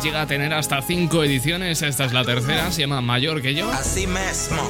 Llega 0.00 0.22
a 0.22 0.26
tener 0.26 0.52
hasta 0.54 0.80
cinco 0.82 1.22
ediciones. 1.22 1.82
Esta 1.82 2.06
es 2.06 2.12
la 2.12 2.24
tercera, 2.24 2.72
se 2.72 2.80
llama 2.80 3.00
Mayor 3.00 3.42
que 3.42 3.54
yo. 3.54 3.70
Así 3.70 4.06
mismo. 4.06 4.68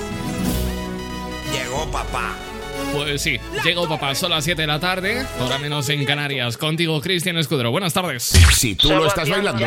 Llegó 1.52 1.90
papá. 1.90 2.34
Pues 2.92 3.22
sí, 3.22 3.38
llegó 3.64 3.88
papá, 3.88 4.14
son 4.14 4.30
las 4.30 4.44
7 4.44 4.62
de 4.62 4.66
la 4.66 4.80
tarde, 4.80 5.26
ahora 5.40 5.58
menos 5.58 5.88
en 5.88 6.04
Canarias. 6.04 6.56
Contigo, 6.56 7.00
Cristian 7.00 7.38
Escudero. 7.38 7.70
Buenas 7.70 7.92
tardes. 7.92 8.24
Si 8.52 8.74
tú 8.74 8.90
lo 8.90 9.06
estás 9.06 9.28
bailando, 9.30 9.64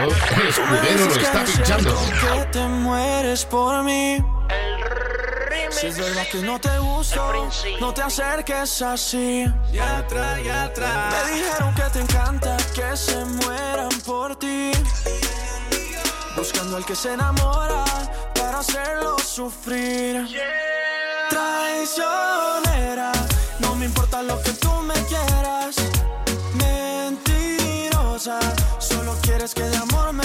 Escudero 0.47 1.05
lo 1.07 1.15
está 1.15 1.43
pinchando. 1.45 1.95
Que 1.95 2.45
te 2.51 2.67
mueres 2.67 3.45
por 3.45 3.83
mí. 3.83 4.17
Si 5.71 5.87
es 5.87 5.97
verdad 5.97 6.27
que 6.31 6.37
no 6.39 6.59
te 6.59 6.77
gusto, 6.79 7.49
no 7.79 7.93
te 7.93 8.01
acerques 8.01 8.81
así. 8.81 9.45
Ya 9.71 9.97
atrás, 9.97 10.39
ya 10.43 10.63
atrás. 10.63 11.15
Me 11.25 11.35
dijeron 11.35 11.75
que 11.75 11.83
te 11.91 11.99
encanta 12.01 12.57
que 12.73 12.95
se 12.95 13.25
mueran 13.25 13.89
por 14.05 14.35
ti. 14.37 14.71
Buscando 16.35 16.75
al 16.77 16.85
que 16.85 16.95
se 16.95 17.13
enamora 17.13 17.83
para 18.33 18.59
hacerlo 18.59 19.17
sufrir. 19.19 20.27
Traicionera, 21.29 23.11
no 23.59 23.75
me 23.75 23.85
importa 23.85 24.21
lo 24.21 24.41
que 24.41 24.51
tú 24.51 24.71
me 24.81 24.93
quieras. 25.05 25.75
Mentirosa, 26.55 28.39
solo 28.79 29.15
quieres 29.21 29.53
que 29.53 29.63
de 29.63 29.77
amor 29.77 30.13
me 30.13 30.24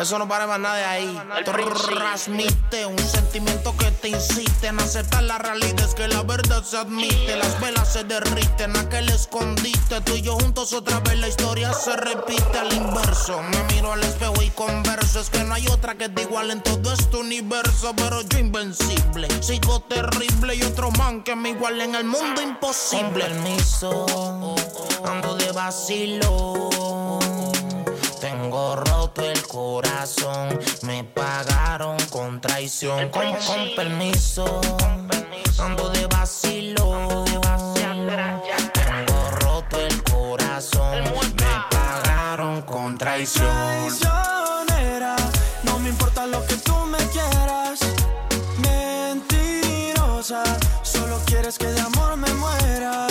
Eso 0.00 0.18
no 0.18 0.26
para 0.26 0.46
más 0.46 0.58
nada 0.58 0.76
de 0.76 0.84
ahí. 0.84 1.22
Transmite 1.44 2.86
un 2.86 2.98
sentimiento 2.98 3.76
que 3.76 3.90
te 3.90 4.08
incite 4.08 4.68
en 4.68 4.80
aceptar 4.80 5.22
la 5.24 5.36
realidad. 5.36 5.78
Es 5.80 5.94
que 5.94 6.08
la 6.08 6.22
verdad 6.22 6.64
se 6.64 6.78
admite. 6.78 7.36
Las 7.36 7.60
velas 7.60 7.92
se 7.92 8.04
derriten, 8.04 8.76
aquel 8.78 9.10
escondite. 9.10 10.00
Tú 10.00 10.14
y 10.14 10.22
yo 10.22 10.36
juntos 10.36 10.72
otra 10.72 11.00
vez 11.00 11.18
la 11.18 11.28
historia 11.28 11.74
se 11.74 11.94
repite 11.96 12.58
al 12.58 12.72
inverso. 12.72 13.42
Me 13.42 13.62
miro 13.74 13.92
al 13.92 14.02
espejo 14.02 14.40
y 14.42 14.48
converso. 14.50 15.20
Es 15.20 15.28
que 15.28 15.44
no 15.44 15.52
hay 15.52 15.66
otra 15.68 15.94
que 15.96 16.08
te 16.08 16.22
igual 16.22 16.50
en 16.50 16.62
todo 16.62 16.94
este 16.94 17.18
universo. 17.18 17.92
Pero 17.94 18.22
yo 18.22 18.38
invencible, 18.38 19.28
sigo 19.42 19.80
terrible. 19.80 20.54
Y 20.54 20.62
otro 20.62 20.90
man 20.92 21.22
que 21.22 21.36
me 21.36 21.50
iguale 21.50 21.84
en 21.84 21.94
el 21.94 22.04
mundo 22.04 22.40
imposible. 22.40 23.02
Con 23.02 23.12
permiso, 23.20 24.56
ando 25.04 25.34
de 25.36 25.52
vacilo. 25.52 26.70
Tengo 28.20 28.76
roto 28.76 29.22
el 29.22 29.39
corazón, 29.50 30.60
me 30.82 31.02
pagaron 31.02 31.96
con 32.10 32.40
traición. 32.40 33.08
Con, 33.08 33.32
con 33.32 33.74
permiso, 33.74 34.60
ando 35.58 35.90
de 35.90 36.06
vacilo. 36.06 37.24
Tengo 38.72 39.30
roto 39.40 39.80
el 39.80 40.02
corazón, 40.04 41.02
me 41.02 41.54
pagaron 41.68 42.62
con 42.62 42.96
traición. 42.96 43.48
Traicionera, 43.98 45.16
no 45.64 45.80
me 45.80 45.88
importa 45.88 46.26
lo 46.26 46.46
que 46.46 46.54
tú 46.56 46.76
me 46.86 46.98
quieras. 47.08 47.80
Mentirosa, 48.58 50.44
solo 50.82 51.20
quieres 51.26 51.58
que 51.58 51.66
de 51.66 51.80
amor 51.80 52.16
me 52.16 52.32
muera. 52.34 53.08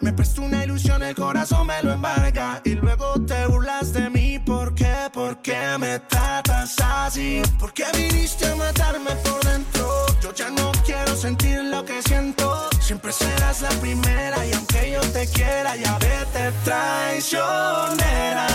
Me 0.00 0.12
presta 0.12 0.40
una 0.40 0.64
ilusión, 0.64 1.02
el 1.02 1.14
corazón 1.14 1.66
me 1.66 1.82
lo 1.82 1.92
embarga. 1.92 2.60
Y 2.64 2.74
luego 2.74 3.14
te 3.26 3.46
burlas 3.46 3.92
de 3.92 4.10
mí, 4.10 4.38
¿por 4.38 4.74
qué? 4.74 5.10
¿Por 5.12 5.40
qué 5.42 5.76
me 5.78 5.98
tratas 6.00 6.74
así? 6.78 7.42
¿Por 7.58 7.72
qué 7.72 7.84
viniste 7.94 8.46
a 8.46 8.56
matarme 8.56 9.10
por 9.24 9.44
dentro? 9.44 10.06
Yo 10.22 10.32
ya 10.34 10.50
no 10.50 10.72
quiero 10.84 11.16
sentir 11.16 11.62
lo 11.64 11.84
que 11.84 12.02
siento. 12.02 12.68
Siempre 12.80 13.12
serás 13.12 13.62
la 13.62 13.70
primera 13.80 14.44
y 14.46 14.52
aunque 14.52 14.92
yo 14.92 15.00
te 15.12 15.26
quiera, 15.28 15.76
ya 15.76 15.98
vete 15.98 16.52
traicionera. 16.64 18.46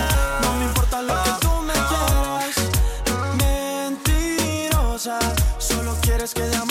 No 0.42 0.54
me 0.58 0.66
importa 0.66 1.02
lo 1.02 1.24
que 1.24 1.32
tú 1.42 1.52
me 1.62 1.74
quieras. 1.74 2.56
Mentirosa, 3.38 5.20
solo 5.58 5.96
quieres 6.02 6.34
que 6.34 6.44
de 6.44 6.71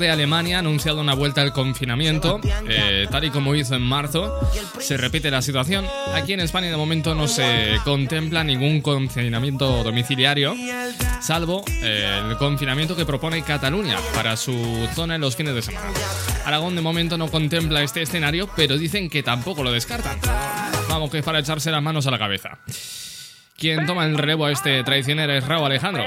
tarde 0.00 0.10
Alemania 0.10 0.56
ha 0.56 0.60
anunciado 0.60 0.98
una 1.02 1.12
vuelta 1.12 1.42
al 1.42 1.52
confinamiento, 1.52 2.40
eh, 2.66 3.06
tal 3.10 3.24
y 3.24 3.30
como 3.30 3.54
hizo 3.54 3.74
en 3.74 3.82
marzo. 3.82 4.32
Se 4.78 4.96
repite 4.96 5.30
la 5.30 5.42
situación. 5.42 5.84
Aquí 6.14 6.32
en 6.32 6.40
España 6.40 6.70
de 6.70 6.76
momento 6.78 7.14
no 7.14 7.28
se 7.28 7.76
contempla 7.84 8.42
ningún 8.42 8.80
confinamiento 8.80 9.84
domiciliario, 9.84 10.54
salvo 11.20 11.66
eh, 11.82 12.20
el 12.30 12.38
confinamiento 12.38 12.96
que 12.96 13.04
propone 13.04 13.42
Cataluña 13.42 13.98
para 14.14 14.38
su 14.38 14.88
zona 14.94 15.16
en 15.16 15.20
los 15.20 15.36
fines 15.36 15.54
de 15.54 15.60
semana. 15.60 15.88
Aragón 16.46 16.76
de 16.76 16.80
momento 16.80 17.18
no 17.18 17.28
contempla 17.28 17.82
este 17.82 18.00
escenario, 18.00 18.48
pero 18.56 18.78
dicen 18.78 19.10
que 19.10 19.22
tampoco 19.22 19.62
lo 19.62 19.70
descartan. 19.70 20.18
Vamos, 20.88 21.10
que 21.10 21.18
es 21.18 21.24
para 21.24 21.40
echarse 21.40 21.70
las 21.70 21.82
manos 21.82 22.06
a 22.06 22.10
la 22.10 22.18
cabeza. 22.18 22.58
Quien 23.58 23.84
toma 23.84 24.06
el 24.06 24.16
relevo 24.16 24.46
a 24.46 24.50
este 24.50 24.82
traicionero 24.82 25.34
es 25.34 25.46
Raúl 25.46 25.66
Alejandro. 25.66 26.04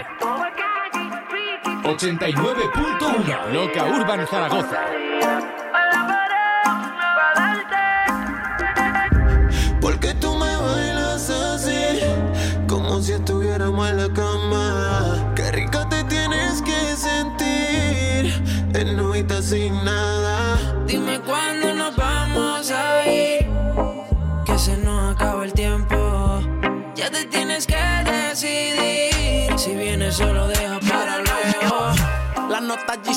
89.1 1.83 3.53
Loca 3.53 3.85
Urban 3.85 4.25
Zaragoza. 4.25 5.02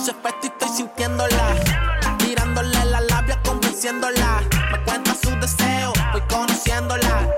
Nota 0.06 0.28
allí 0.28 0.40
se 0.40 0.40
efecto 0.40 0.40
y 0.42 0.46
estoy 0.46 0.68
sintiéndola. 0.76 1.54
Tirándole 2.18 2.84
la 2.86 3.00
labia, 3.00 3.40
convenciéndola. 3.42 4.42
Me 4.72 4.84
cuenta 4.84 5.14
su 5.14 5.30
deseo, 5.40 5.92
voy 6.12 6.22
conociéndola. 6.22 7.35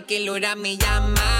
cualquier 0.00 0.30
hora 0.30 0.56
me 0.56 0.78
llama. 0.78 1.39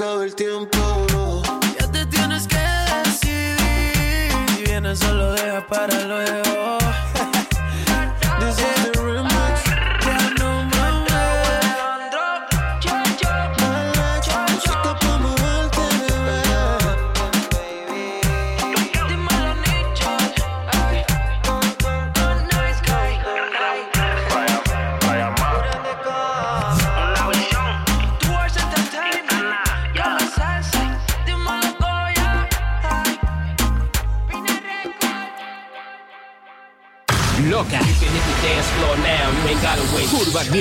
el 0.00 0.34
tiempo. 0.34 1.42
Ya 1.78 1.90
te 1.90 2.06
tienes 2.06 2.46
que 2.46 2.56
decidir. 3.04 4.30
Si 4.56 4.62
vienes 4.62 5.00
solo 5.00 5.32
deja 5.32 5.66
para 5.66 6.00
luego. 6.04 6.87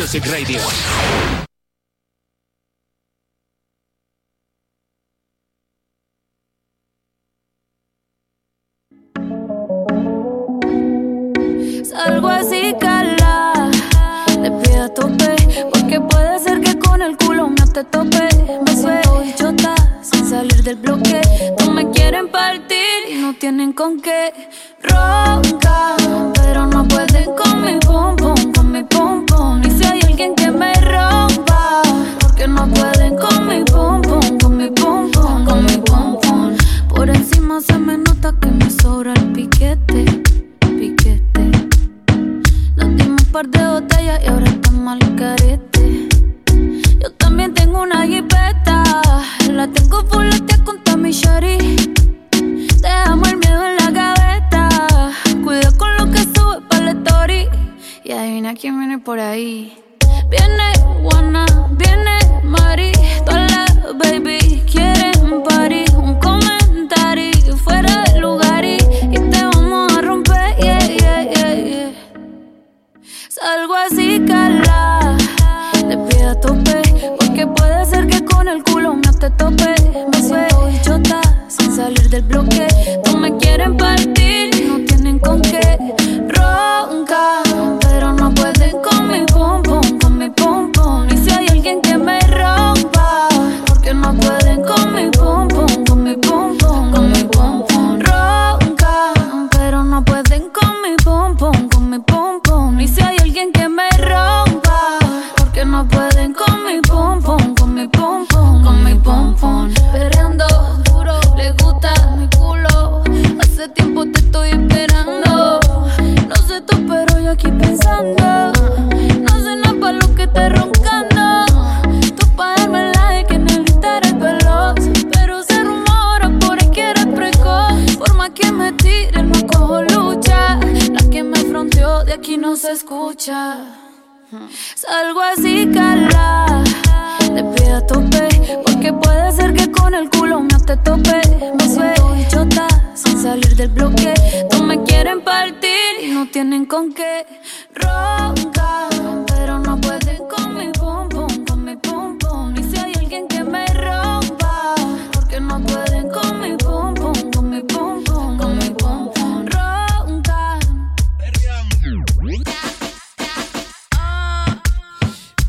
Music 0.08 0.24
Salgo 11.84 12.30
así, 12.30 12.74
cala. 12.80 13.70
Le 14.42 14.50
pido 14.52 14.84
a 14.86 14.94
tope. 14.94 15.36
Porque 15.74 16.00
puede 16.00 16.40
ser 16.40 16.62
que 16.62 16.80
con 16.80 17.02
el 17.02 17.18
culo 17.18 17.50
no 17.50 17.68
te 17.74 17.84
tope. 17.84 18.30
Me 18.66 18.82
suelto 18.82 19.24
chota 19.38 19.76
sin 20.02 20.26
salir 20.26 20.64
del 20.64 20.78
bloque. 20.78 21.20
No 21.60 21.74
me 21.74 21.92
quieren 21.92 22.30
partir 22.30 23.12
y 23.12 23.16
no 23.16 23.34
tienen 23.34 23.74
con 23.74 24.00
qué 24.00 24.32
roncar. 24.84 25.67
par 43.38 43.50
de 43.50 43.68
botellas 43.68 44.20
y 44.24 44.28
ahora 44.30 44.48
está 44.48 44.72
mal 44.72 44.98
carete. 45.16 46.10
Yo 47.00 47.12
también 47.20 47.54
tengo 47.54 47.84
una 47.84 48.08
jipeta, 48.08 48.82
la 49.52 49.68
tengo 49.68 50.04
fuletea 50.08 50.58
con 50.64 50.84
Tommy 50.84 51.12
Shari. 51.12 51.58
Te 52.82 52.88
amo 52.88 53.28
el 53.28 53.38
miedo 53.38 53.64
en 53.68 53.76
la 53.78 53.92
gaveta, 53.92 54.70
cuida 55.44 55.72
con 55.78 55.96
lo 55.98 56.12
que 56.12 56.24
sube 56.24 56.62
para 56.68 56.86
la 56.86 56.92
story. 56.94 57.48
Y 58.04 58.12
adivina 58.12 58.56
quién 58.56 58.80
viene 58.80 58.98
por 58.98 59.20
ahí. 59.20 59.78
Viene 60.32 60.68
Juana, 61.04 61.46
viene 61.78 62.18
Mari, 62.44 62.92
todas 63.24 63.52
las 63.52 63.98
baby 64.00 64.64
quieren 64.66 65.44
party. 65.44 65.87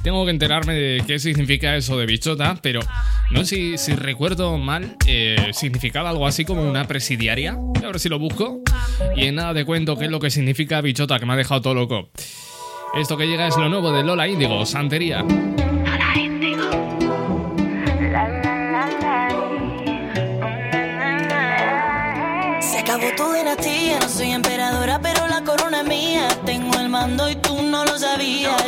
Tengo 0.09 0.25
que 0.25 0.31
enterarme 0.31 0.73
de 0.73 1.05
qué 1.07 1.19
significa 1.19 1.77
eso 1.77 1.99
de 1.99 2.07
bichota, 2.07 2.59
pero 2.63 2.81
no 3.31 3.41
sé 3.45 3.57
si, 3.57 3.77
si 3.77 3.95
recuerdo 3.95 4.57
mal, 4.57 4.97
eh, 5.07 5.51
significaba 5.53 6.09
algo 6.09 6.27
así 6.27 6.47
como 6.47 6.63
una 6.63 6.87
presidiaria. 6.87 7.59
A 7.77 7.87
ver 7.87 8.01
si 8.01 8.09
lo 8.09 8.19
busco. 8.19 8.63
Y 9.15 9.27
en 9.27 9.35
nada 9.35 9.53
te 9.53 9.67
cuento 9.67 9.99
qué 9.99 10.07
es 10.07 10.11
lo 10.11 10.19
que 10.19 10.31
significa 10.31 10.81
bichota, 10.81 11.19
que 11.19 11.27
me 11.27 11.35
ha 11.35 11.37
dejado 11.37 11.61
todo 11.61 11.75
loco. 11.75 12.09
Esto 12.99 13.19
que 13.19 13.27
llega 13.27 13.49
es 13.49 13.59
lo 13.59 13.69
nuevo 13.69 13.93
de 13.93 14.03
Lola 14.03 14.27
Índigo, 14.27 14.65
Santería. 14.65 15.27
Se 22.63 22.79
acabó 22.79 23.11
tu 23.15 23.31
dinastía, 23.35 23.99
no 24.01 24.09
soy 24.09 24.31
emperadora, 24.31 24.99
pero 25.03 25.29
la 25.29 25.45
corona 25.45 25.83
es 25.83 25.87
mía. 25.87 26.29
Tengo 26.47 26.79
el 26.79 26.89
mando 26.89 27.29
y 27.29 27.37
tú 27.37 27.61
no 27.61 27.85
lo 27.85 27.99
sabías. 27.99 28.68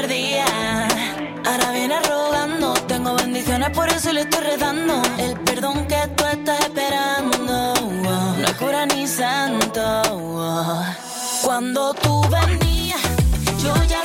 Ahora 0.00 1.72
vienes 1.72 2.08
rogando, 2.08 2.72
tengo 2.86 3.16
bendiciones, 3.16 3.70
por 3.70 3.88
eso 3.88 4.12
le 4.12 4.20
estoy 4.20 4.44
redando. 4.44 5.02
El 5.18 5.36
perdón 5.40 5.88
que 5.88 5.96
tú 6.16 6.24
estás 6.24 6.60
esperando, 6.60 7.74
no 7.74 8.58
cura 8.60 8.86
ni 8.86 9.08
santo. 9.08 9.82
Cuando 11.42 11.94
tú 11.94 12.22
venías, 12.30 13.00
yo 13.60 13.74
ya 13.88 14.02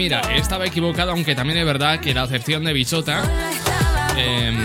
mira, 0.00 0.22
estaba 0.34 0.64
equivocado, 0.64 1.10
aunque 1.10 1.34
también 1.34 1.58
es 1.58 1.66
verdad 1.66 2.00
que 2.00 2.14
la 2.14 2.22
acepción 2.22 2.64
de 2.64 2.72
bichota 2.72 3.22
em, 4.16 4.56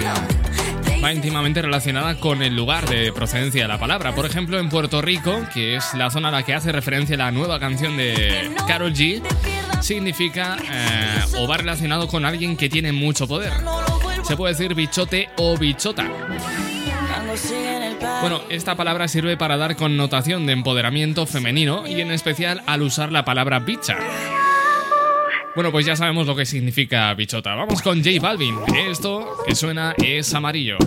va 1.03 1.11
íntimamente 1.11 1.61
relacionada 1.61 2.15
con 2.21 2.41
el 2.41 2.55
lugar 2.55 2.87
de 2.87 3.11
procedencia 3.11 3.63
de 3.63 3.67
la 3.67 3.77
palabra. 3.77 4.15
Por 4.15 4.25
ejemplo, 4.25 4.57
en 4.57 4.69
Puerto 4.69 5.01
Rico, 5.01 5.45
que 5.53 5.75
es 5.75 5.93
la 5.93 6.09
zona 6.09 6.29
a 6.29 6.31
la 6.31 6.43
que 6.43 6.53
hace 6.53 6.71
referencia 6.71 7.17
la 7.17 7.31
nueva 7.31 7.59
canción 7.59 7.97
de 7.97 8.49
Carol 8.65 8.93
G, 8.93 9.21
significa 9.81 10.55
eh, 10.71 11.19
o 11.37 11.45
va 11.49 11.57
relacionado 11.57 12.07
con 12.07 12.23
alguien 12.23 12.55
que 12.55 12.69
tiene 12.69 12.93
mucho 12.93 13.27
poder. 13.27 13.51
Se 14.23 14.37
puede 14.37 14.53
decir 14.53 14.73
bichote 14.73 15.27
o 15.35 15.57
bichota. 15.57 16.09
Bueno, 18.21 18.41
esta 18.49 18.75
palabra 18.75 19.09
sirve 19.09 19.35
para 19.35 19.57
dar 19.57 19.75
connotación 19.75 20.45
de 20.45 20.53
empoderamiento 20.53 21.25
femenino 21.25 21.85
y 21.85 21.99
en 21.99 22.11
especial 22.11 22.63
al 22.67 22.83
usar 22.83 23.11
la 23.11 23.25
palabra 23.25 23.59
bicha. 23.59 23.97
Bueno, 25.55 25.71
pues 25.71 25.85
ya 25.85 25.95
sabemos 25.95 26.27
lo 26.27 26.35
que 26.35 26.45
significa 26.45 27.13
bichota. 27.13 27.55
Vamos 27.55 27.81
con 27.81 28.03
J 28.03 28.19
Balvin. 28.21 28.57
Esto 28.75 29.37
que 29.47 29.55
suena 29.55 29.95
es 29.97 30.33
amarillo. 30.33 30.77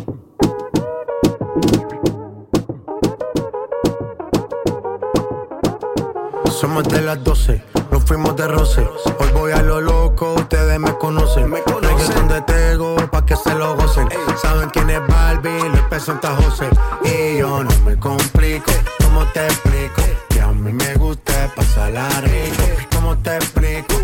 Somos 6.50 6.84
de 6.88 7.00
las 7.00 7.24
12, 7.24 7.62
nos 7.90 8.04
fuimos 8.04 8.36
de 8.36 8.46
roce. 8.46 8.86
Hoy 9.20 9.28
voy 9.32 9.52
a 9.52 9.62
lo 9.62 9.80
loco, 9.80 10.34
ustedes 10.34 10.78
me 10.78 10.92
conocen. 10.98 11.48
Me 11.48 11.62
conocen 11.62 12.28
de 12.28 12.42
Tego 12.42 12.96
pa' 13.10 13.24
que 13.24 13.36
se 13.36 13.54
lo 13.54 13.74
gocen. 13.74 14.06
Saben 14.42 14.68
quién 14.68 14.90
es 14.90 15.00
Barbie, 15.06 15.70
les 15.72 15.82
presenta 15.84 16.36
José. 16.36 16.68
Y 17.04 17.38
yo 17.38 17.64
no 17.64 17.70
me 17.86 17.96
complico, 17.98 18.72
¿cómo 19.02 19.24
te 19.32 19.46
explico? 19.46 20.02
Que 20.28 20.40
a 20.42 20.48
mí 20.48 20.72
me 20.74 20.94
gusta 20.96 21.50
pasarla 21.56 22.06
rico. 22.20 22.64
¿Cómo 22.92 23.16
te 23.18 23.36
explico? 23.36 23.97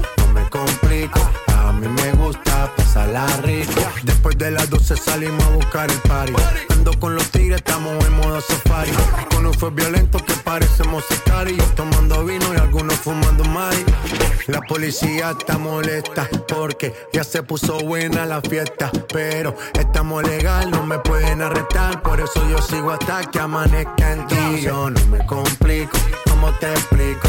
A 1.49 1.73
mí 1.73 1.87
me 1.89 2.13
gusta 2.13 2.71
pasarla 2.77 3.27
rico. 3.43 3.73
Después 4.03 4.39
de 4.39 4.51
las 4.51 4.71
12 4.71 4.97
salimos 4.97 5.45
a 5.45 5.51
buscar 5.51 5.91
el 5.91 5.99
party. 5.99 6.33
Ando 6.71 6.99
con 6.99 7.15
los 7.15 7.29
tigres, 7.31 7.59
estamos 7.59 8.05
en 8.05 8.13
modo 8.15 8.41
safari. 8.41 8.91
Con 9.31 9.47
un 9.47 9.55
fue 9.55 9.71
violento 9.71 10.19
que 10.19 10.35
parecemos 10.35 11.05
sicarios. 11.09 11.75
Tomando 11.75 12.25
vino 12.25 12.55
y 12.55 12.57
algunos 12.57 12.95
fumando 12.95 13.45
mari. 13.45 13.85
La 14.47 14.61
policía 14.63 15.35
está 15.39 15.59
molesta 15.59 16.29
porque 16.49 16.95
ya 17.13 17.25
se 17.25 17.43
puso 17.43 17.79
buena 17.81 18.25
la 18.27 18.41
fiesta. 18.41 18.91
Pero 19.13 19.55
estamos 19.79 20.23
legal, 20.23 20.71
no 20.71 20.85
me 20.85 20.99
pueden 20.99 21.43
arrestar. 21.43 22.03
Por 22.03 22.21
eso 22.21 22.49
yo 22.49 22.59
sigo 22.63 22.91
hasta 22.93 23.25
que 23.25 23.41
amanezca 23.41 24.13
en 24.13 24.27
ti. 24.27 24.61
Yo 24.63 24.91
no 24.91 25.07
me 25.07 25.25
complico, 25.27 25.99
¿cómo 26.27 26.51
te 26.59 26.71
explico? 26.71 27.29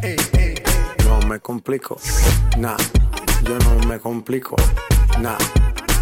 No 0.00 1.20
me 1.26 1.40
complico. 1.40 1.96
Nah, 2.56 2.76
yo 3.42 3.58
no 3.58 3.86
me 3.88 3.98
complico. 3.98 4.54
Nah, 5.20 5.36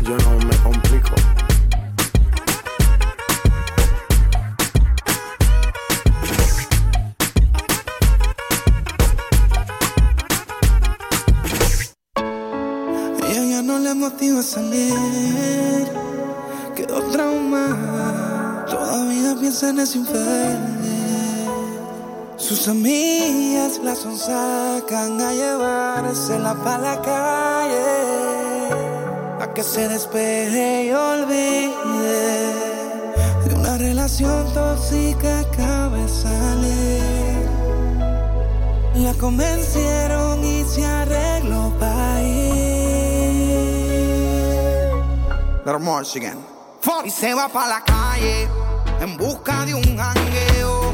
yo 0.02 0.16
no 0.18 0.38
me 0.46 0.56
complico. 0.58 1.14
Ella 13.28 13.44
ya 13.44 13.62
no 13.62 13.78
le 13.78 13.94
motiva 13.94 14.40
a 14.40 14.42
salir. 14.42 15.88
Quedó 16.74 17.02
trauma. 17.12 18.64
Todavía 18.68 19.34
piensa 19.40 19.70
en 19.70 19.80
ese 19.80 19.98
infiel. 19.98 20.75
Sus 22.36 22.68
amigas 22.68 23.80
la 23.82 23.94
sonsacan 23.94 25.20
a 25.20 25.32
llevársela 25.32 26.54
para 26.62 26.78
la 26.78 27.00
calle. 27.00 28.70
A 29.40 29.54
que 29.54 29.62
se 29.62 29.88
despeje 29.88 30.84
y 30.84 30.92
olvide 30.92 32.52
de 33.44 33.54
una 33.54 33.78
relación 33.78 34.52
tóxica 34.52 35.44
de 35.88 36.08
salir. 36.08 37.46
La 38.96 39.14
convencieron 39.14 40.44
y 40.44 40.62
se 40.64 40.84
arregló 40.84 41.72
para 41.80 42.22
ir. 42.22 42.56
Little 45.64 45.80
again. 46.16 46.38
Y 47.04 47.10
se 47.10 47.34
va 47.34 47.48
para 47.48 47.68
la 47.68 47.84
calle 47.84 48.48
en 49.00 49.16
busca 49.16 49.64
de 49.64 49.74
un 49.74 49.96
jangueo. 49.96 50.85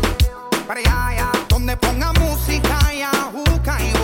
Donde 1.48 1.76
ponga 1.76 2.14
música 2.14 2.78
y 2.94 3.02
y 3.78 4.01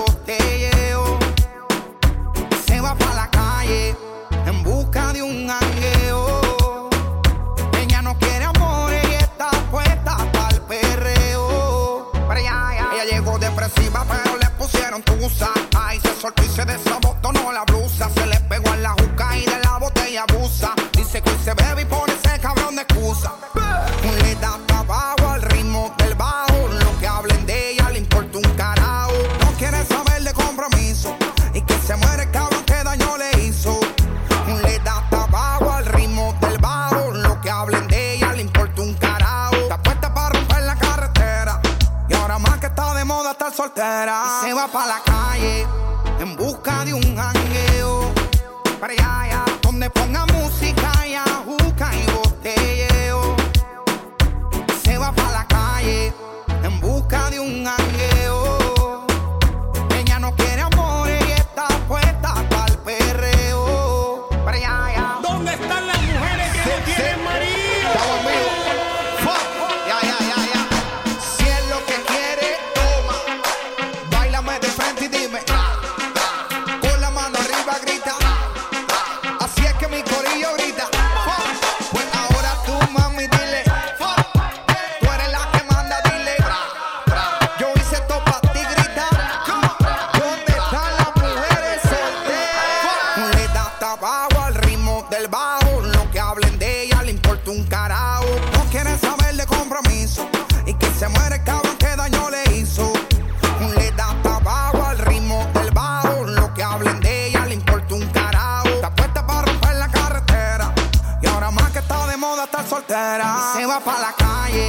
Y 113.78 113.84
para 113.84 114.00
la 114.00 114.12
calle 114.12 114.66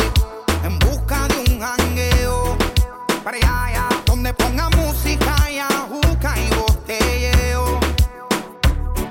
en 0.64 0.78
busca 0.80 1.28
de 1.28 1.52
un 1.52 1.60
jangueo. 1.60 2.58
Para 3.24 3.38
allá, 3.38 3.90
donde 4.06 4.34
ponga 4.34 4.70
música 4.70 5.36
y 5.52 5.58
ajuca 5.58 6.34
y 6.38 6.54
botelleo. 6.56 7.80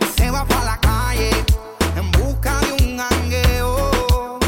Y 0.01 0.05
se 0.05 0.31
va 0.31 0.45
para 0.45 0.65
la 0.65 0.79
calle 0.79 1.31
en 1.97 2.11
busca 2.13 2.61
de 2.61 2.73
un 2.73 2.99
jangueo. 2.99 4.39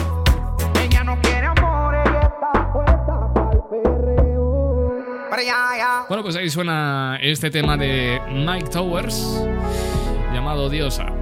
Ella 0.81 1.05
no 1.05 1.21
quiere 1.21 1.47
amor, 1.47 1.95
ella 1.95 2.21
está 2.21 2.73
puesta 2.73 3.35
para 3.35 3.51
el 3.53 3.63
perreo. 3.71 5.27
Para 5.31 5.43
allá. 5.43 6.05
Bueno, 6.09 6.23
pues 6.23 6.37
ahí 6.37 6.49
suena 6.49 7.19
este 7.21 7.51
tema 7.51 7.77
de 7.77 8.21
Mike 8.29 8.69
Towers 8.69 9.43
llamado 10.33 10.69
Diosa. 10.69 11.20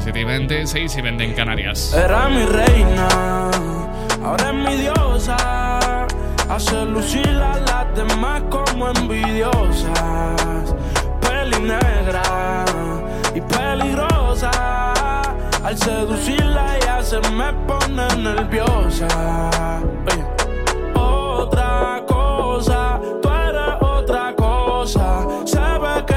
Las 0.00 0.04
7 0.04 0.18
y 0.18 0.24
20, 0.24 0.66
6 0.66 0.96
y 0.96 1.02
20 1.02 1.24
en 1.24 1.34
Canarias. 1.34 1.92
Era 1.92 2.26
mi 2.30 2.42
reina, 2.46 3.50
ahora 4.24 4.48
es 4.48 4.54
mi 4.54 4.76
diosa. 4.76 6.06
Hace 6.48 6.86
lucir 6.86 7.28
a 7.28 7.58
las 7.58 7.94
demás 7.94 8.40
como 8.48 8.88
envidiosas. 8.88 10.74
Peli 11.20 11.60
negra 11.60 12.64
y 13.34 13.42
peligrosa. 13.42 14.50
Al 15.62 15.76
seducirla 15.76 16.78
ella 16.78 17.02
se 17.02 17.20
me 17.32 17.52
nerviosa. 18.22 19.06
Otra 20.94 22.02
cosa, 22.06 22.98
tú 23.20 23.28
otra 23.82 24.34
cosa. 24.34 25.26
Se 25.44 25.58
ve 25.58 26.09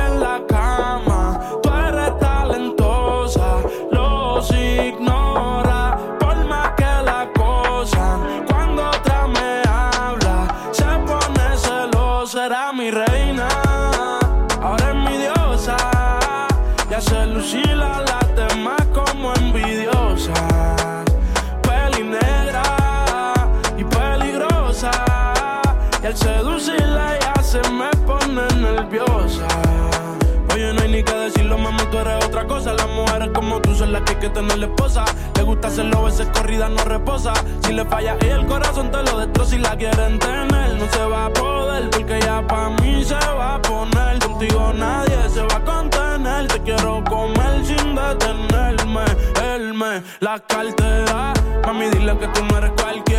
las 33.93 34.01
que 34.01 34.13
hay 34.13 34.19
que 34.19 34.29
tener 34.29 34.57
la 34.57 34.65
esposa. 34.65 35.05
Le 35.35 35.43
gusta 35.43 35.67
hacerlo, 35.67 36.03
veces 36.03 36.27
corrida 36.33 36.67
no 36.67 36.83
reposa. 36.83 37.33
Si 37.63 37.73
le 37.73 37.85
falla 37.85 38.17
ella 38.21 38.35
el 38.35 38.45
corazón 38.47 38.91
te 38.91 39.03
lo 39.03 39.19
destroza 39.19 39.55
y 39.55 39.59
la 39.59 39.77
quieren 39.77 40.19
tener. 40.19 40.73
No 40.79 40.85
se 40.91 41.05
va 41.05 41.25
a 41.27 41.29
poder 41.29 41.89
porque 41.91 42.19
ya 42.21 42.45
pa' 42.45 42.69
mí 42.81 43.03
se 43.03 43.15
va 43.15 43.55
a 43.55 43.61
poner. 43.61 44.19
Contigo 44.19 44.73
nadie 44.75 45.29
se 45.29 45.41
va 45.43 45.55
a 45.55 45.63
contener. 45.63 46.47
Te 46.47 46.59
quiero 46.61 47.03
comer 47.03 47.65
sin 47.65 47.95
detenerme. 47.95 49.05
Él 49.53 49.73
me 49.73 50.01
la 50.19 50.39
cartera. 50.39 51.33
Mami, 51.65 51.85
dile 51.91 52.17
que 52.17 52.27
tú 52.27 52.43
no 52.45 52.57
eres 52.57 52.71
cualquiera. 52.71 53.12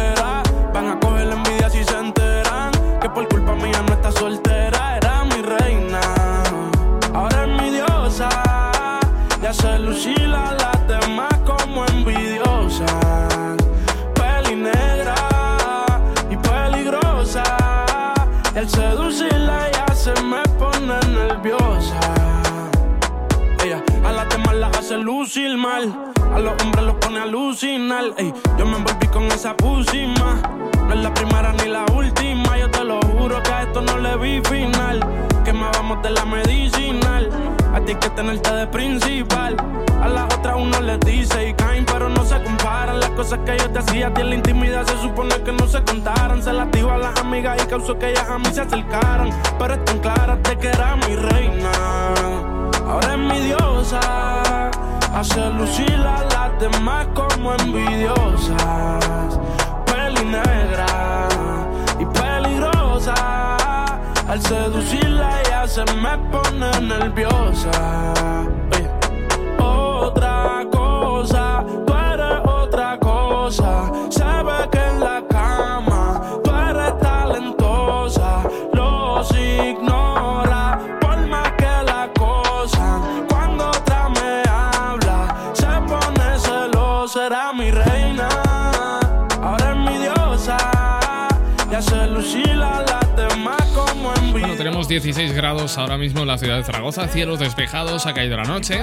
Alucinar. 27.54 28.04
Ey, 28.16 28.34
yo 28.58 28.66
me 28.66 28.76
envolví 28.76 29.06
con 29.08 29.24
esa 29.26 29.56
pusima. 29.56 30.40
No 30.88 30.92
es 30.92 31.00
la 31.00 31.14
primera 31.14 31.52
ni 31.52 31.68
la 31.68 31.84
última. 31.94 32.58
Yo 32.58 32.68
te 32.70 32.84
lo 32.84 33.00
juro 33.00 33.42
que 33.42 33.52
a 33.52 33.62
esto 33.62 33.80
no 33.80 33.98
le 33.98 34.16
vi 34.16 34.40
final. 34.42 35.00
Que 35.44 35.52
me 35.52 35.66
vamos 35.74 36.02
de 36.02 36.10
la 36.10 36.24
medicinal. 36.24 37.28
A 37.72 37.80
ti 37.80 37.92
hay 37.92 37.98
que 37.98 38.10
tenerte 38.10 38.52
de 38.52 38.66
principal. 38.66 39.56
A 40.02 40.08
las 40.08 40.24
otras 40.34 40.56
uno 40.56 40.80
les 40.80 40.98
dice 41.00 41.48
y 41.48 41.54
caen, 41.54 41.84
pero 41.86 42.08
no 42.08 42.24
se 42.24 42.42
comparan. 42.42 42.98
Las 42.98 43.10
cosas 43.10 43.38
que 43.46 43.56
yo 43.56 43.70
te 43.70 43.78
hacía 43.78 44.08
a 44.08 44.14
ti 44.14 44.20
en 44.22 44.30
la 44.30 44.34
intimidad 44.34 44.84
se 44.86 44.98
supone 45.00 45.36
que 45.42 45.52
no 45.52 45.66
se 45.68 45.82
contaran. 45.84 46.42
Se 46.42 46.52
las 46.52 46.70
digo 46.72 46.90
a 46.90 46.98
las 46.98 47.18
amigas 47.20 47.62
y 47.62 47.66
causó 47.66 47.96
que 47.96 48.10
ellas 48.10 48.28
a 48.28 48.38
mí 48.38 48.46
se 48.52 48.62
acercaran. 48.62 49.30
Pero 49.58 49.74
están 49.74 49.98
claras 50.00 50.42
de 50.42 50.58
que 50.58 50.68
era 50.68 50.96
mi 50.96 51.14
reina. 51.14 51.70
Ahora 52.86 53.14
es 53.14 53.18
mi 53.18 53.40
diosa. 53.40 54.70
Hace 55.14 55.48
lucir 55.50 55.94
a 55.94 56.24
las 56.24 56.60
demás 56.60 57.06
como 57.14 57.54
envidiosas. 57.54 59.38
Peli 59.86 60.24
negra 60.24 61.28
y 62.00 62.04
peligrosa. 62.06 63.56
Al 64.28 64.40
seducirla 64.42 65.40
ella 65.42 65.68
se 65.68 65.84
me 65.84 66.18
pone 66.32 66.80
nerviosa. 66.80 67.70
Y 91.74 91.76
hace 91.76 92.06
lucir 92.06 92.50
a 92.50 92.84
las 92.84 93.16
demás 93.16 93.60
como 93.74 94.14
envidia. 94.14 94.30
Bueno, 94.30 94.54
tenemos 94.54 94.86
16 94.86 95.32
grados 95.32 95.76
ahora 95.76 95.98
mismo 95.98 96.20
en 96.20 96.28
la 96.28 96.38
ciudad 96.38 96.58
de 96.58 96.62
Zaragoza, 96.62 97.08
cielos 97.08 97.40
despejados, 97.40 98.06
ha 98.06 98.14
caído 98.14 98.36
la 98.36 98.44
noche 98.44 98.78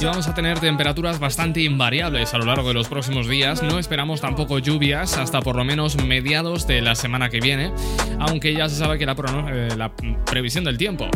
y 0.00 0.04
vamos 0.04 0.28
a 0.28 0.32
tener 0.32 0.60
temperaturas 0.60 1.18
bastante 1.18 1.62
invariables 1.62 2.32
a 2.32 2.38
lo 2.38 2.44
largo 2.44 2.68
de 2.68 2.74
los 2.74 2.86
próximos 2.86 3.28
días. 3.28 3.64
No 3.64 3.80
esperamos 3.80 4.20
tampoco 4.20 4.60
lluvias 4.60 5.18
hasta 5.18 5.40
por 5.40 5.56
lo 5.56 5.64
menos 5.64 5.96
mediados 6.04 6.68
de 6.68 6.82
la 6.82 6.94
semana 6.94 7.30
que 7.30 7.40
viene, 7.40 7.72
aunque 8.20 8.54
ya 8.54 8.68
se 8.68 8.76
sabe 8.76 8.96
que 8.96 9.06
la, 9.06 9.16
eh, 9.50 9.70
la 9.76 9.90
previsión 10.24 10.62
del 10.62 10.78
tiempo 10.78 11.08